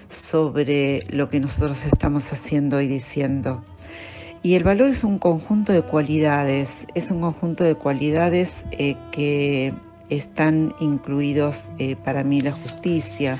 [0.09, 3.63] sobre lo que nosotros estamos haciendo y diciendo.
[4.41, 9.73] Y el valor es un conjunto de cualidades, es un conjunto de cualidades eh, que
[10.09, 13.39] están incluidos eh, para mí la justicia,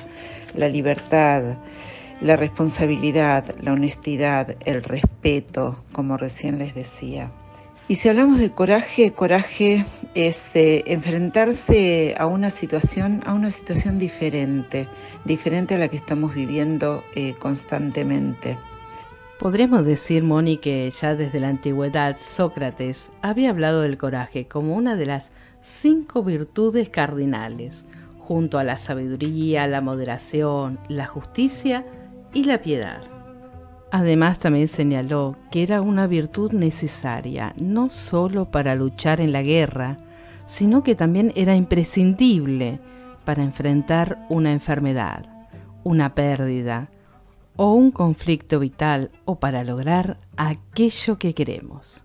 [0.54, 1.56] la libertad,
[2.20, 7.30] la responsabilidad, la honestidad, el respeto, como recién les decía.
[7.86, 9.84] Y si hablamos del coraje, coraje
[10.14, 14.88] es eh, enfrentarse a una situación, a una situación diferente,
[15.26, 18.56] diferente a la que estamos viviendo eh, constantemente.
[19.38, 24.96] Podríamos decir, Moni, que ya desde la antigüedad Sócrates había hablado del coraje como una
[24.96, 27.84] de las cinco virtudes cardinales,
[28.18, 31.84] junto a la sabiduría, la moderación, la justicia
[32.34, 33.02] y la piedad.
[33.90, 39.98] Además también señaló que era una virtud necesaria no solo para luchar en la guerra,
[40.46, 42.80] sino que también era imprescindible
[43.24, 45.26] para enfrentar una enfermedad,
[45.84, 46.90] una pérdida
[47.56, 52.02] o un conflicto vital o para lograr aquello que queremos.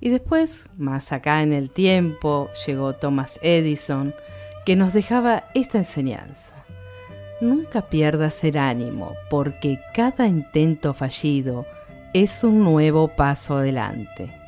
[0.00, 4.14] Y después, más acá en el tiempo, llegó Thomas Edison,
[4.64, 6.59] que nos dejaba esta enseñanza.
[7.40, 11.66] Nunca pierdas el ánimo, porque cada intento fallido
[12.12, 14.40] es un nuevo paso adelante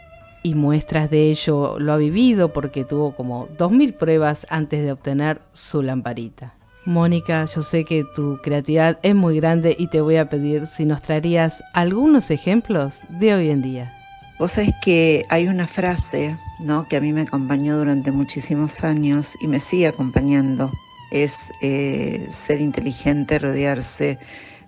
[0.42, 5.40] y muestras de ello lo ha vivido porque tuvo como 2.000 pruebas antes de obtener
[5.52, 6.54] su lamparita.
[6.84, 10.84] Mónica, yo sé que tu creatividad es muy grande y te voy a pedir si
[10.84, 13.96] nos traerías algunos ejemplos de hoy en día.
[14.40, 16.88] Vos sabés que hay una frase ¿no?
[16.88, 20.72] que a mí me acompañó durante muchísimos años y me sigue acompañando.
[21.12, 24.18] Es eh, ser inteligente, rodearse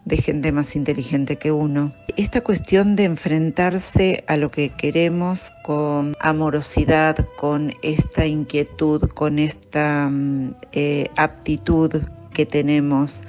[0.05, 1.95] de gente más inteligente que uno.
[2.17, 10.11] Esta cuestión de enfrentarse a lo que queremos con amorosidad, con esta inquietud, con esta
[10.11, 12.03] mm, eh, aptitud
[12.35, 13.23] que tenemos,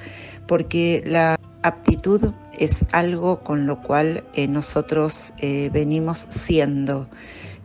[0.46, 5.32] porque la aptitud es algo con lo cual eh, nosotros
[5.72, 7.08] venimos siendo,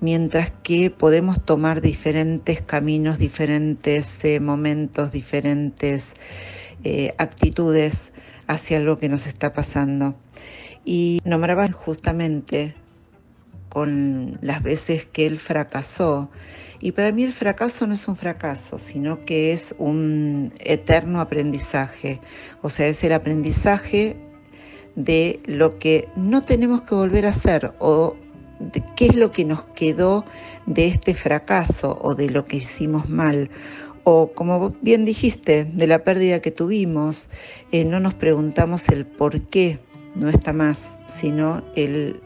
[0.00, 6.14] mientras que podemos tomar diferentes caminos, diferentes momentos, diferentes
[7.18, 8.12] actitudes
[8.46, 10.14] hacia lo que nos está pasando.
[10.84, 12.74] Y nombraban justamente
[13.68, 16.30] con las veces que él fracasó.
[16.80, 22.20] Y para mí el fracaso no es un fracaso, sino que es un eterno aprendizaje.
[22.62, 24.16] O sea, es el aprendizaje
[24.96, 28.16] de lo que no tenemos que volver a hacer o
[28.96, 30.24] qué es lo que nos quedó
[30.66, 33.50] de este fracaso o de lo que hicimos mal
[34.04, 37.28] o como bien dijiste, de la pérdida que tuvimos,
[37.70, 39.78] eh, no nos preguntamos el por qué
[40.14, 42.20] no está más, sino el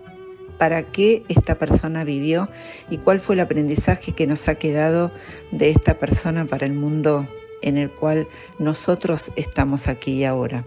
[0.58, 2.48] para qué esta persona vivió
[2.88, 5.10] y cuál fue el aprendizaje que nos ha quedado
[5.50, 7.28] de esta persona para el mundo
[7.62, 8.28] en el cual
[8.58, 10.64] nosotros estamos aquí y ahora.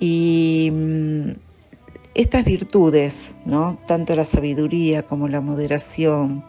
[0.00, 1.30] Mm,
[2.14, 3.78] estas virtudes, ¿no?
[3.86, 6.44] tanto la sabiduría como la moderación,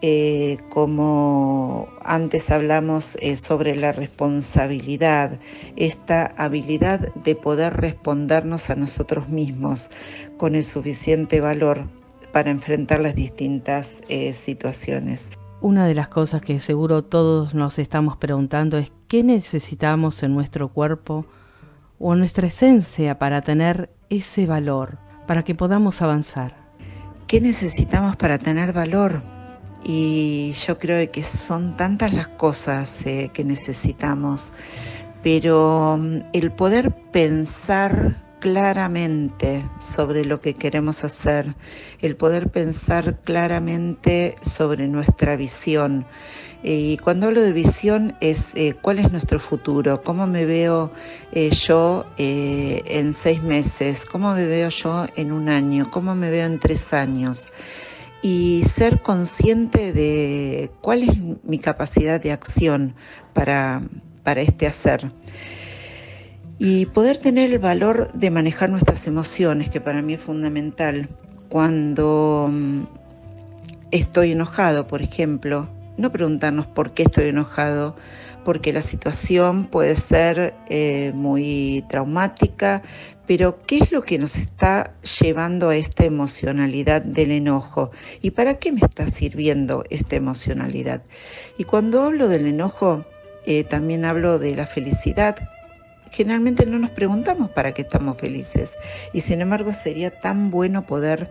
[0.00, 5.40] eh, como antes hablamos eh, sobre la responsabilidad,
[5.74, 9.90] esta habilidad de poder respondernos a nosotros mismos
[10.36, 11.88] con el suficiente valor
[12.32, 15.28] para enfrentar las distintas eh, situaciones.
[15.60, 20.68] Una de las cosas que seguro todos nos estamos preguntando es qué necesitamos en nuestro
[20.68, 21.26] cuerpo
[21.98, 26.56] o en nuestra esencia para tener ese valor, para que podamos avanzar.
[27.26, 29.22] ¿Qué necesitamos para tener valor?
[29.84, 34.50] y yo creo que son tantas las cosas eh, que necesitamos,
[35.22, 41.54] pero mm, el poder pensar claramente sobre lo que queremos hacer,
[42.00, 46.06] el poder pensar claramente sobre nuestra visión.
[46.62, 50.92] Y cuando hablo de visión es eh, cuál es nuestro futuro, cómo me veo
[51.32, 56.46] eh, yo en seis meses, cómo me veo yo en un año, cómo me veo
[56.46, 57.48] en tres años
[58.22, 62.94] y ser consciente de cuál es mi capacidad de acción
[63.32, 63.82] para,
[64.24, 65.10] para este hacer.
[66.58, 71.08] Y poder tener el valor de manejar nuestras emociones, que para mí es fundamental.
[71.48, 72.82] Cuando mm,
[73.92, 77.96] estoy enojado, por ejemplo, no preguntarnos por qué estoy enojado,
[78.44, 82.82] porque la situación puede ser eh, muy traumática,
[83.26, 87.90] pero ¿qué es lo que nos está llevando a esta emocionalidad del enojo?
[88.22, 91.02] ¿Y para qué me está sirviendo esta emocionalidad?
[91.58, 93.04] Y cuando hablo del enojo,
[93.44, 95.36] eh, también hablo de la felicidad.
[96.10, 98.72] Generalmente no nos preguntamos para qué estamos felices
[99.12, 101.28] y sin embargo sería tan bueno poder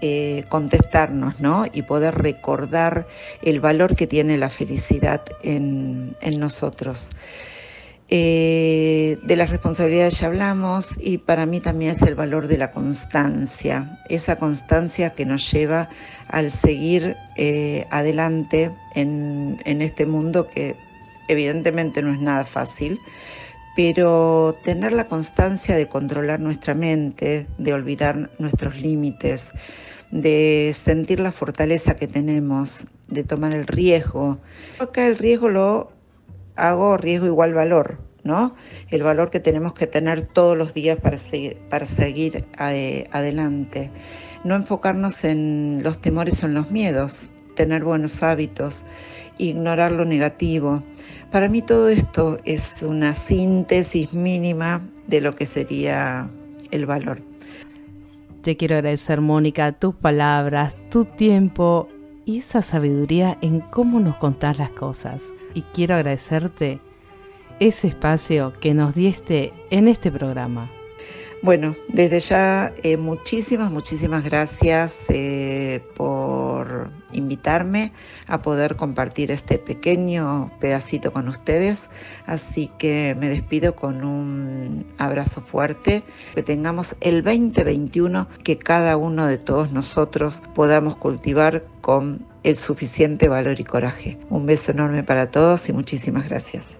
[0.00, 1.64] eh, contestarnos ¿no?
[1.72, 3.06] y poder recordar
[3.42, 7.10] el valor que tiene la felicidad en, nosotros.
[8.10, 12.70] Eh, de las responsabilidades ya hablamos y para mí también es el valor de la
[12.70, 15.88] constancia, esa constancia que nos lleva
[16.28, 20.76] al seguir eh, adelante en, en este mundo que
[21.28, 23.00] evidentemente no es nada fácil,
[23.76, 29.50] pero tener la constancia de controlar nuestra mente, de olvidar nuestros límites,
[30.10, 34.38] de sentir la fortaleza que tenemos, de tomar el riesgo.
[34.78, 35.92] Acá el riesgo lo
[36.56, 38.54] hago riesgo igual valor, ¿no?
[38.90, 43.90] El valor que tenemos que tener todos los días para, seguir, para seguir eh, adelante.
[44.44, 48.84] No enfocarnos en los temores o en los miedos, tener buenos hábitos,
[49.38, 50.82] ignorar lo negativo.
[51.30, 56.28] Para mí todo esto es una síntesis mínima de lo que sería
[56.70, 57.22] el valor.
[58.42, 61.88] Te quiero agradecer, Mónica, tus palabras, tu tiempo
[62.26, 65.22] y esa sabiduría en cómo nos contás las cosas.
[65.54, 66.80] Y quiero agradecerte
[67.60, 70.70] ese espacio que nos diste en este programa.
[71.44, 77.92] Bueno, desde ya eh, muchísimas, muchísimas gracias eh, por invitarme
[78.26, 81.90] a poder compartir este pequeño pedacito con ustedes.
[82.24, 86.02] Así que me despido con un abrazo fuerte.
[86.34, 93.28] Que tengamos el 2021 que cada uno de todos nosotros podamos cultivar con el suficiente
[93.28, 94.18] valor y coraje.
[94.30, 96.78] Un beso enorme para todos y muchísimas gracias.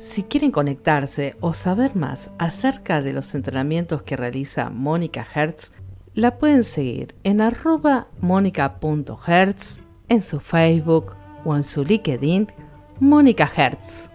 [0.00, 5.74] Si quieren conectarse o saber más acerca de los entrenamientos que realiza Mónica Hertz,
[6.14, 12.48] la pueden seguir en arroba mónica.hertz, en su Facebook o en su LinkedIn,
[12.98, 14.10] Mónica Hertz.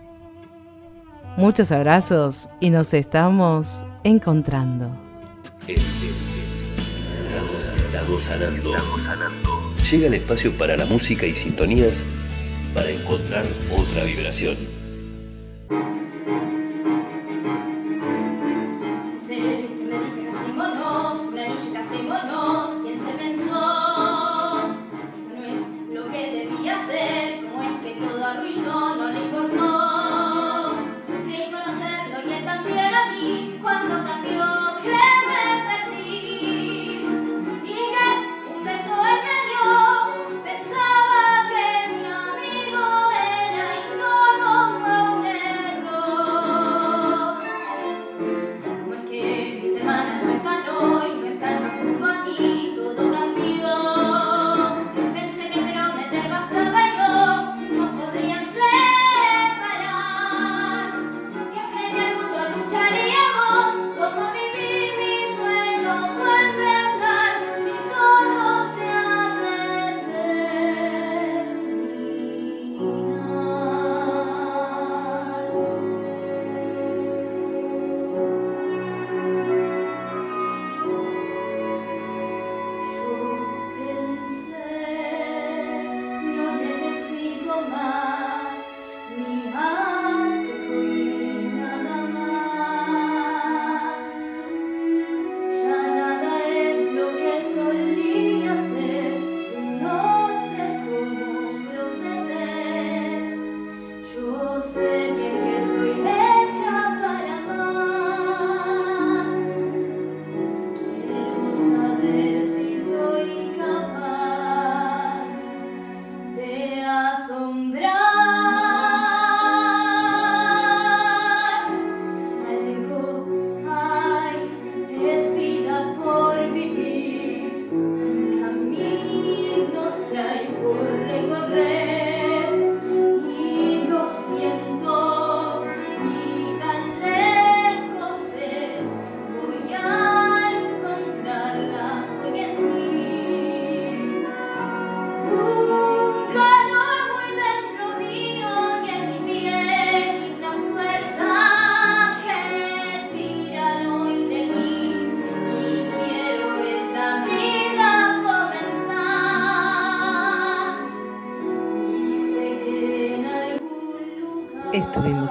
[1.37, 4.89] Muchos abrazos y nos estamos encontrando.
[9.91, 12.03] Llega el espacio para la música y sintonías
[12.73, 14.84] para encontrar otra vibración.
[15.67, 15.75] He
[19.19, 19.74] said,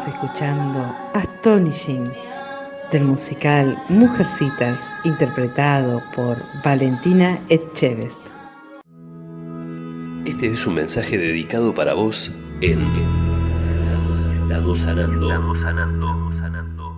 [0.06, 2.10] escuchando Astonishing
[2.90, 8.20] del musical Mujercitas, interpretado por Valentina Etchevest.
[10.24, 12.32] Este es un mensaje dedicado para vos
[12.62, 12.80] en
[14.32, 16.96] Estamos sanando, estamos sanando, sanando.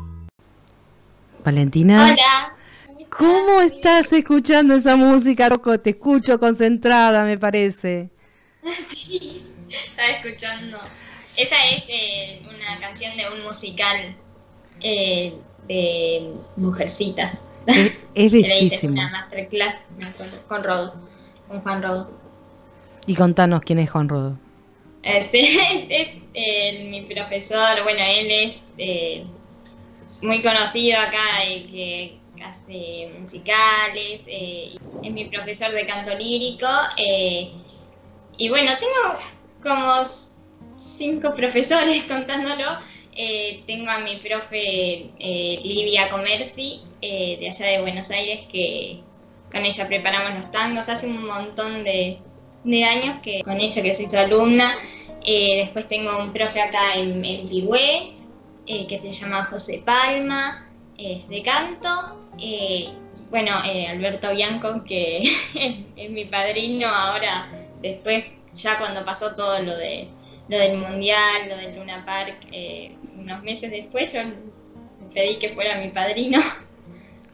[1.45, 2.05] Valentina.
[2.05, 2.57] Hola.
[3.09, 5.81] ¿Cómo estás escuchando esa música, Rocco?
[5.81, 8.11] Te escucho concentrada, me parece.
[8.89, 10.79] Sí, estaba escuchando.
[11.37, 14.17] Esa es eh, una canción de un musical
[14.81, 15.35] eh,
[15.69, 17.45] de Mujercitas.
[17.67, 18.93] Es, es bellísimo.
[18.93, 20.95] una masterclass, me acuerdo, con Rodo,
[21.49, 22.11] con Juan Rodo.
[23.07, 24.39] Y contanos quién es Juan Rodo.
[25.07, 25.39] Eh, sí,
[25.89, 29.25] es eh, mi profesor, bueno, él es eh,
[30.23, 36.69] muy conocido acá, que hace musicales, es mi profesor de canto lírico.
[38.39, 39.19] y bueno, tengo
[39.63, 40.05] como
[40.79, 42.79] cinco profesores contándolo.
[43.19, 49.01] eh, tengo a mi profe eh, Livia Comerci, eh, de allá de Buenos Aires, que
[49.51, 52.19] con ella preparamos los tangos hace un montón de,
[52.85, 54.77] años que con ella que soy su alumna.
[55.25, 60.69] después tengo un profe acá en, en que se llama José Palma,
[60.99, 62.19] es de canto.
[63.31, 63.53] bueno,
[63.89, 65.23] Alberto Bianco, que
[65.97, 67.49] es mi padrino ahora,
[67.81, 70.09] después ya cuando pasó todo lo de
[70.49, 74.21] lo del mundial, lo del Luna Park, eh, unos meses después yo
[75.13, 76.39] pedí que fuera mi padrino.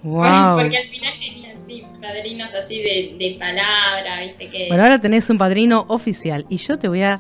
[0.05, 0.59] Wow.
[0.59, 4.67] Porque al final tenía así padrinos así de, palabra, viste que.
[4.67, 7.15] Bueno, ahora tenés un padrino oficial y yo te voy a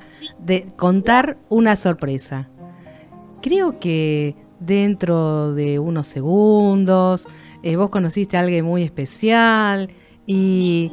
[0.76, 2.48] contar una sorpresa.
[3.40, 7.26] Creo que dentro de unos segundos
[7.62, 9.88] eh, vos conociste a alguien muy especial
[10.26, 10.92] y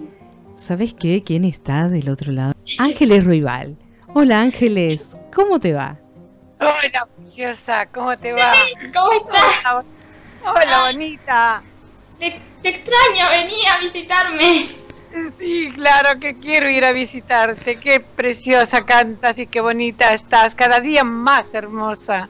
[0.55, 1.23] ¿sabés qué?
[1.23, 2.53] ¿Quién está del otro lado?
[2.77, 3.77] Ángeles Ruibal.
[4.15, 5.95] Hola Ángeles, ¿cómo te va?
[6.59, 8.53] Hola, preciosa, ¿cómo te va?
[8.91, 9.85] ¿Cómo estás?
[10.43, 11.61] Hola, bonita.
[12.17, 14.67] Te, extraño, vení a visitarme.
[15.37, 17.77] Sí, claro que quiero ir a visitarte.
[17.77, 20.55] Qué preciosa cantas y qué bonita estás.
[20.55, 22.29] Cada día más hermosa.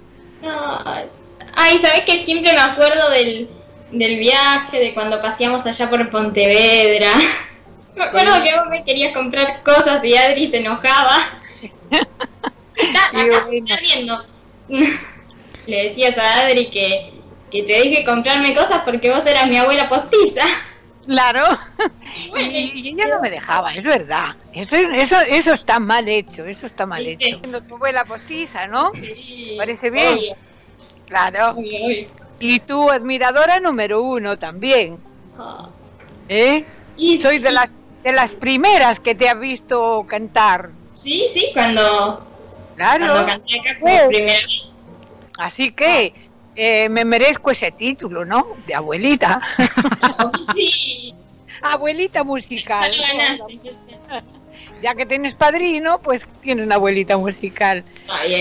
[1.55, 3.49] Ay, ¿sabes que siempre me acuerdo del,
[3.91, 7.11] del viaje, de cuando paseamos allá por Pontevedra?
[7.95, 11.17] Me acuerdo que vos me querías comprar cosas y Adri se enojaba.
[12.75, 14.23] Está, viendo.
[15.67, 17.13] Le decías a Adri que,
[17.51, 20.45] que te dije comprarme cosas porque vos eras mi abuela postiza.
[21.05, 21.43] Claro.
[22.37, 24.35] Y, ella no me dejaba, es verdad.
[24.53, 27.39] Eso, eso, eso está mal hecho, eso está mal hecho.
[27.39, 28.91] Tu abuela postiza, ¿no?
[28.95, 29.55] Sí.
[29.57, 30.17] ¿Parece bien?
[31.05, 31.55] Claro.
[32.39, 34.97] Y tu admiradora número uno también.
[35.37, 35.69] Ah.
[36.27, 36.65] ¿Eh?
[36.97, 37.71] Y Soy de las
[38.03, 40.71] de las primeras que te ha visto cantar.
[41.01, 42.25] Sí, sí, cuando,
[42.75, 43.05] claro.
[43.05, 44.75] cuando canté acá por primera vez.
[45.37, 46.13] Así que
[46.57, 48.57] eh, me merezco ese título, ¿no?
[48.67, 49.41] De abuelita.
[50.53, 51.15] sí.
[51.61, 52.91] abuelita musical.
[54.81, 57.85] Ya que tienes padrino, pues tienes una abuelita musical.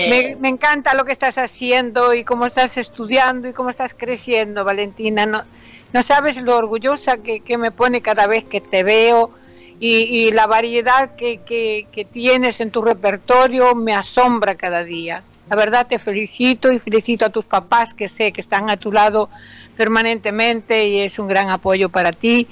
[0.09, 4.65] me, me, encanta lo que estás haciendo y cómo estás estudiando y cómo estás creciendo,
[4.65, 5.25] Valentina.
[5.25, 5.45] No,
[5.93, 9.31] no sabes lo orgullosa que, que me pone cada vez que te veo
[9.79, 15.23] y, la variedad que, tienes en tu repertorio me asombra cada día.
[15.49, 18.91] La verdad te felicito y felicito a tus papás que sé que están a tu
[18.91, 19.29] lado
[19.77, 22.47] permanentemente y es un gran apoyo para ti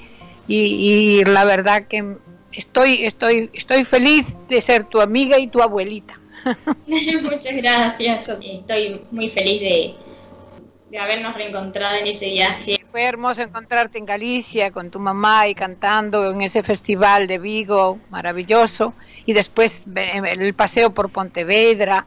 [0.48, 2.16] y, la verdad que
[2.52, 6.18] estoy, estoy, estoy feliz de ser tu amiga y tu abuelita.
[6.86, 9.94] Muchas gracias, estoy muy feliz de,
[10.90, 12.77] de habernos reencontrado en ese viaje.
[12.90, 17.98] Fue hermoso encontrarte en Galicia con tu mamá y cantando en ese festival de Vigo,
[18.08, 18.94] maravilloso.
[19.26, 22.06] Y después el paseo por Pontevedra,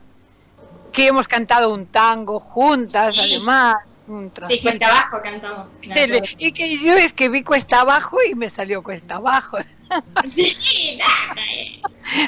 [0.92, 4.06] que hemos cantado un tango juntas, además.
[4.08, 5.68] Un sí, cuesta abajo cantamos.
[6.38, 9.58] Y que yo es que vi cuesta abajo y me salió cuesta abajo.
[10.26, 11.36] Sí, nada.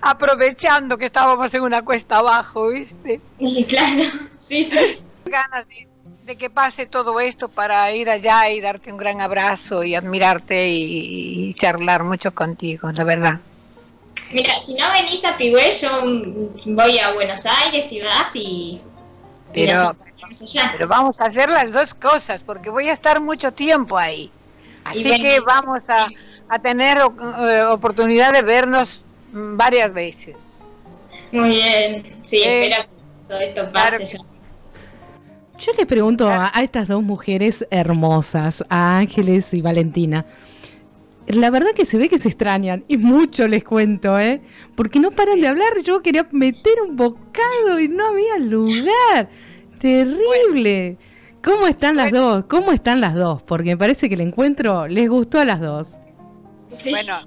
[0.02, 3.22] Aprovechando que estábamos en una cuesta abajo, ¿viste?
[3.40, 4.04] Sí, claro,
[4.38, 5.02] sí, sí.
[5.24, 5.88] Ganas de
[6.26, 10.70] de que pase todo esto para ir allá y darte un gran abrazo y admirarte
[10.70, 13.40] y, charlar mucho contigo, la verdad.
[14.32, 16.02] Mira, si no venís a Pigüe, yo
[16.66, 18.82] voy a Buenos Aires y vas y...
[19.54, 19.96] Pero,
[20.72, 24.32] pero vamos a hacer las dos cosas, porque voy a estar mucho tiempo ahí.
[24.84, 26.08] Así que vamos a,
[26.50, 29.02] a tener eh, oportunidad de vernos
[29.32, 30.66] varias veces.
[31.32, 34.33] Muy bien, sí, eh, espera que todo esto pase.
[35.66, 40.26] Yo les pregunto a, estas dos mujeres hermosas, a Ángeles y Valentina.
[41.28, 44.42] La verdad que se ve que se extrañan y mucho les cuento, ¿eh?
[44.76, 45.70] Porque no paran de hablar.
[45.82, 49.30] Yo quería meter un bocado y no había lugar.
[49.80, 50.98] Terrible.
[51.42, 52.44] ¿Cómo están las dos?
[52.50, 53.44] ¿Cómo están las dos?
[53.44, 55.96] Porque me parece que el encuentro les gustó a las dos.
[56.90, 57.22] Bueno,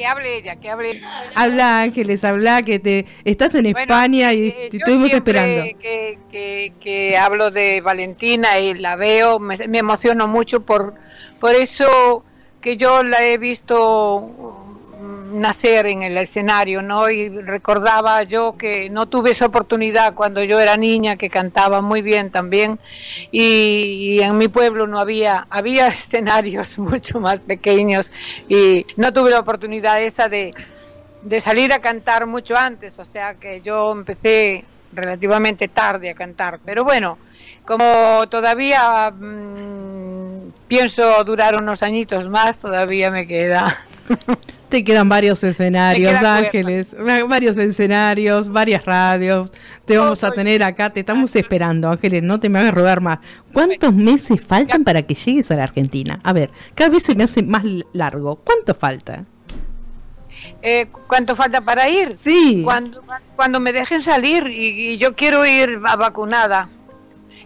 [0.00, 0.90] que hable ella, que hable.
[1.34, 5.62] Habla Ángeles, habla que te estás en España y eh, te estuvimos esperando.
[5.78, 10.94] Que, que, que, hablo de Valentina y la veo, me, me emociono mucho por,
[11.38, 12.24] por eso
[12.62, 14.69] que yo la he visto
[15.30, 17.10] nacer en el escenario, ¿no?
[17.10, 22.02] Y recordaba yo que no tuve esa oportunidad cuando yo era niña, que cantaba muy
[22.02, 22.78] bien también,
[23.30, 28.10] y, en mi pueblo no había, había escenarios mucho más pequeños,
[28.48, 30.52] y no tuve la oportunidad esa de,
[31.22, 36.58] de salir a cantar mucho antes, o sea que yo empecé relativamente tarde a cantar,
[36.64, 37.18] pero bueno,
[37.64, 43.84] como todavía mm, pienso durar unos añitos más, todavía me queda
[44.70, 46.96] Te quedan varios escenarios, Ángeles,
[47.28, 49.52] varios escenarios, varias radios.
[49.84, 53.18] Te vamos a tener acá, te estamos esperando, Ángeles, no te me hagas robar más.
[53.52, 56.20] ¿Cuántos meses faltan para que llegues a la Argentina?
[56.22, 58.36] A ver, cada vez se me hace más largo.
[58.36, 59.24] ¿Cuánto falta?
[60.62, 62.16] Eh, ¿Cuánto falta para ir?
[62.16, 62.62] Sí.
[62.64, 63.02] Cuando,
[63.34, 66.68] cuando me dejen salir y, yo quiero ir a vacunada.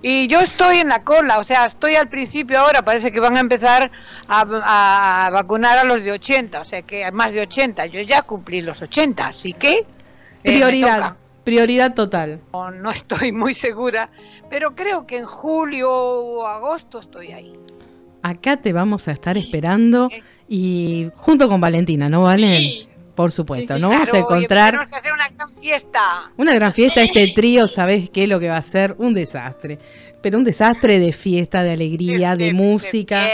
[0.06, 3.38] Y yo estoy en la cola, o sea, estoy al principio ahora, parece que van
[3.38, 3.90] a empezar
[4.28, 7.86] a, vacunar a los de 80, o sea que más de 80.
[7.86, 9.78] Yo ya cumplí los 80, así que...
[9.78, 9.86] Eh,
[10.42, 12.40] prioridad, prioridad total.
[12.52, 14.10] No, no estoy muy segura,
[14.50, 17.54] pero creo que en julio o agosto estoy ahí.
[18.20, 20.10] Acá te vamos a estar esperando
[20.46, 22.93] y junto con Valentina, ¿no, Valen?
[23.14, 23.90] Por supuesto, ¿no?
[23.90, 24.72] vamos a encontrar.
[24.72, 26.00] tenemos que hacer una gran fiesta.
[26.36, 27.02] Una gran fiesta.
[27.02, 28.26] Este trío, ¿sabes qué?
[28.26, 29.78] Lo que va a ser un desastre.
[30.20, 33.28] Pero un desastre de fiesta, de alegría, de, música.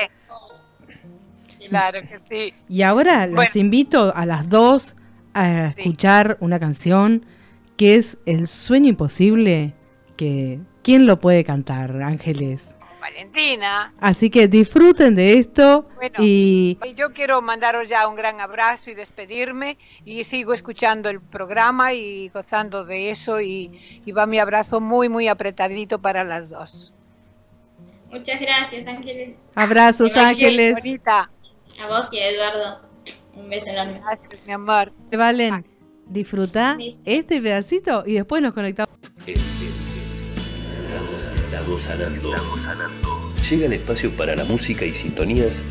[1.69, 2.55] claro que sí.
[2.69, 4.97] Y ahora las invito a las dos
[5.33, 7.25] a escuchar una canción
[7.77, 9.75] que es El sueño imposible.
[10.17, 12.75] Que, ¿Quién lo puede cantar, Ángeles?
[13.01, 13.93] Valentina.
[14.01, 15.89] Así que disfruten de esto
[16.19, 16.79] y...
[16.97, 22.29] Yo quiero mandaros ya un gran abrazo y despedirme y sigo escuchando el programa y
[22.29, 23.71] gozando de eso y,
[24.17, 26.93] va mi abrazo muy, muy apretadito para las dos.
[28.11, 29.37] Muchas gracias, Ángeles.
[29.55, 30.79] Abrazos, Ángeles.
[31.07, 31.29] A
[31.89, 32.81] vos y a Eduardo.
[33.35, 34.01] Un beso enorme.
[34.05, 34.93] Gracias, mi amor.
[35.09, 35.65] Te valen.
[36.07, 38.93] Disfruta este pedacito y después nos conectamos.
[41.61, 42.59] Estamos sanando.
[42.59, 43.33] sanando.
[43.51, 45.63] Llega el espacio para la música y sintonías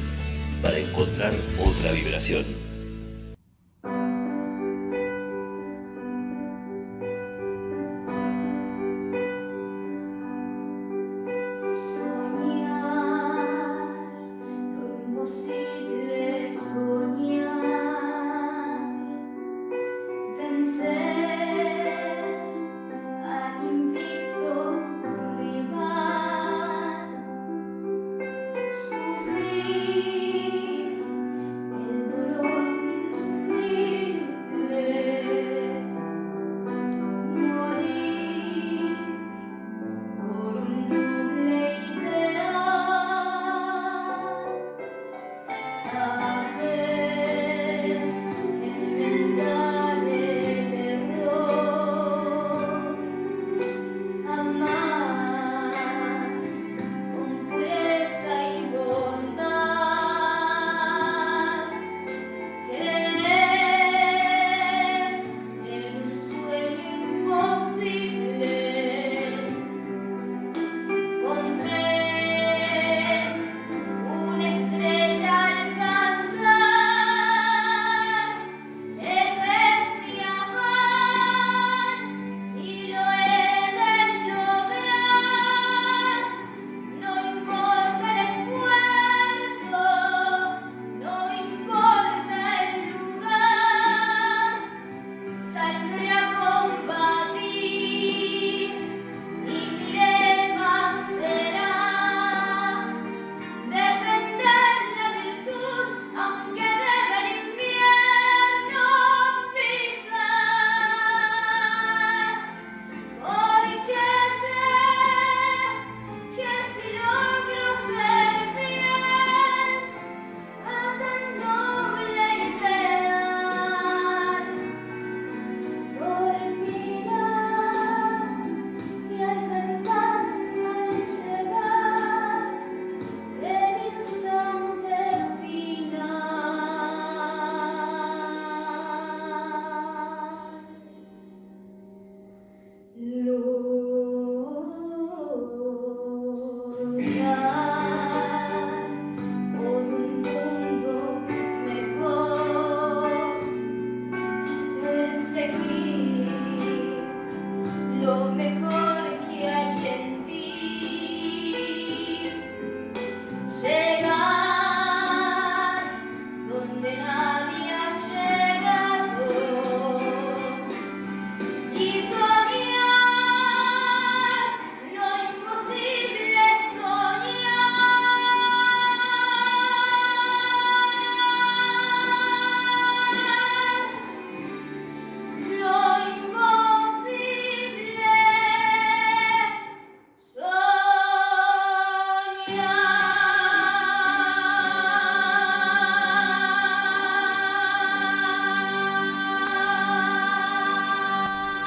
[0.62, 2.46] para encontrar otra vibración.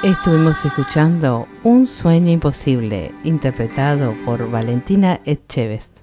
[0.03, 5.97] Estuvimos escuchando Un sueño imposible, interpretado por Valentina Etchevest.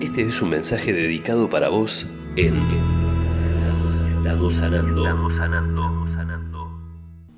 [0.00, 2.56] Este es un mensaje dedicado para vos en
[4.08, 6.70] Estamos sanando, estamos sanando, sanando.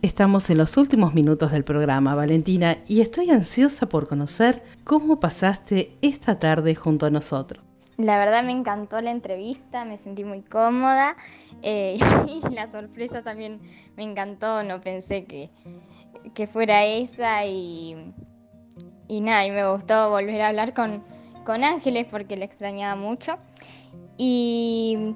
[0.00, 5.98] Estamos en los últimos minutos del programa, Valentina, y estoy ansiosa por conocer cómo pasaste
[6.00, 7.62] esta tarde junto a nosotros.
[7.98, 11.16] La verdad me encantó la entrevista, me sentí muy cómoda
[11.62, 13.60] eh, y la sorpresa también
[13.96, 15.50] me encantó, no pensé que,
[16.34, 18.14] que fuera esa y,
[19.08, 21.04] y nada, y me gustó volver a hablar con,
[21.44, 23.36] con Ángeles porque le extrañaba mucho.
[24.16, 25.14] Y,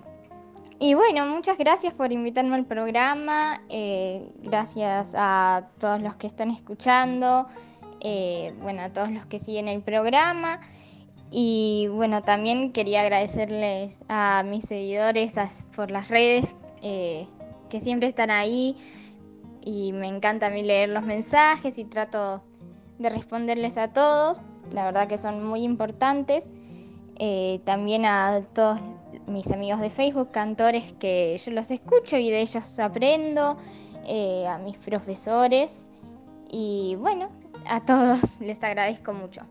[0.78, 6.50] y, bueno, muchas gracias por invitarme al programa, eh, gracias a todos los que están
[6.50, 7.46] escuchando,
[8.00, 10.60] eh, bueno, a todos los que siguen el programa.
[11.30, 15.36] Y bueno, también quería agradecerles a mis seguidores
[15.74, 17.26] por las redes eh,
[17.68, 18.76] que siempre están ahí
[19.62, 22.42] y me encanta a mí leer los mensajes y trato
[22.98, 24.40] de responderles a todos.
[24.72, 26.48] La verdad que son muy importantes.
[27.18, 28.78] Eh, también a todos
[29.26, 33.56] mis amigos de Facebook, cantores que yo los escucho y de ellos aprendo,
[34.04, 35.90] eh, a mis profesores
[36.48, 37.28] y bueno,
[37.68, 39.42] a todos les agradezco mucho.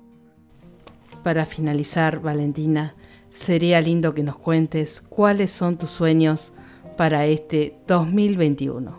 [1.25, 2.93] Para finalizar, Valentina,
[3.31, 6.53] sería lindo que nos cuentes cuáles son tus sueños
[6.97, 8.95] para este 2021.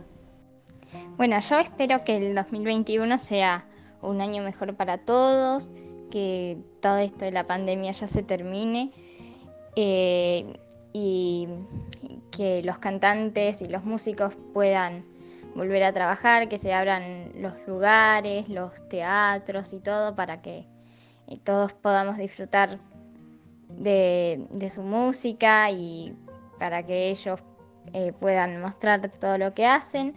[1.16, 3.64] Bueno, yo espero que el 2021 sea
[4.02, 5.70] un año mejor para todos,
[6.10, 8.90] que todo esto de la pandemia ya se termine
[9.76, 10.52] eh,
[10.92, 11.46] y
[12.32, 15.04] que los cantantes y los músicos puedan
[15.54, 20.66] volver a trabajar, que se abran los lugares, los teatros y todo para que
[21.26, 22.78] y todos podamos disfrutar
[23.68, 26.14] de, su música y
[26.58, 27.40] para que ellos
[27.92, 30.14] eh, puedan mostrar todo lo que hacen.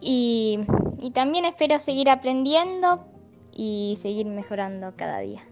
[0.00, 0.60] Y,
[0.98, 3.04] y también espero seguir aprendiendo
[3.52, 5.42] y seguir mejorando cada día.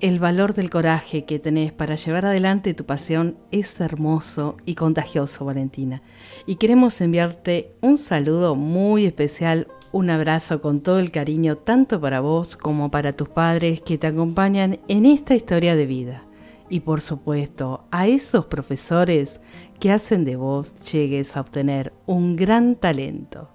[0.00, 5.44] El valor del coraje que tenés para llevar adelante tu pasión es hermoso y contagioso,
[5.44, 6.02] Valentina.
[6.46, 12.18] Y queremos enviarte un saludo muy especial, un abrazo con todo el cariño tanto para
[12.18, 16.24] vos como para tus padres que te acompañan en esta historia de vida.
[16.68, 19.40] Y por supuesto a esos profesores
[19.78, 23.48] que hacen de vos llegues a obtener un gran talento.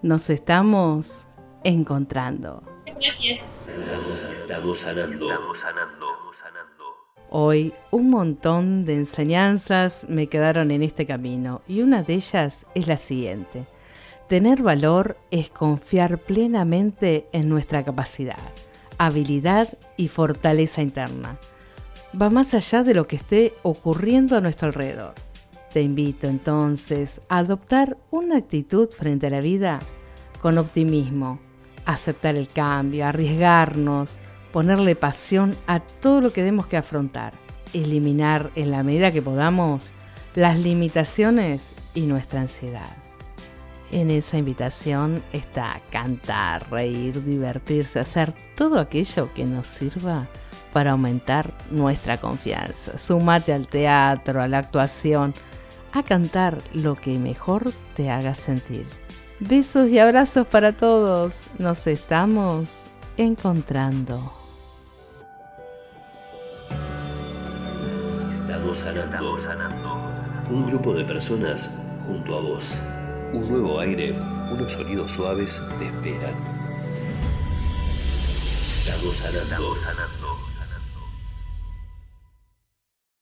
[0.00, 1.26] Nos estamos
[1.64, 2.62] encontrando.
[2.86, 3.40] Gracias.
[4.40, 5.26] Estamos sanando.
[5.26, 6.06] Estamos sanando.
[7.28, 12.86] Hoy un montón de enseñanzas me quedaron en este camino y una de ellas es
[12.86, 13.66] la siguiente.
[14.28, 18.38] Tener valor es confiar plenamente en nuestra capacidad,
[18.96, 21.38] habilidad y fortaleza interna.
[22.20, 25.12] Va más allá de lo que esté ocurriendo a nuestro alrededor.
[25.74, 29.80] Te invito entonces a adoptar una actitud frente a la vida
[30.40, 31.38] con optimismo,
[31.84, 34.20] aceptar el cambio, arriesgarnos,
[34.52, 37.34] ponerle pasión a todo lo que demos que afrontar,
[37.74, 39.92] eliminar en la medida que podamos
[40.34, 43.03] las limitaciones y nuestra ansiedad.
[43.92, 50.26] En esa invitación está cantar, reír, divertirse, hacer todo aquello que nos sirva
[50.72, 52.98] para aumentar nuestra confianza.
[52.98, 55.32] Sumate al teatro, a la actuación,
[55.92, 58.86] a cantar lo que mejor te haga sentir.
[59.38, 61.44] Besos y abrazos para todos.
[61.58, 62.82] Nos estamos
[63.16, 64.32] encontrando.
[68.40, 70.10] Estamos sanando, sanando.
[70.50, 71.70] Un grupo de personas
[72.06, 72.82] junto a vos.
[73.34, 74.14] Un nuevo aire,
[74.52, 76.34] unos sonidos suaves te esperan.
[78.78, 80.23] Estamos sanando, sanando.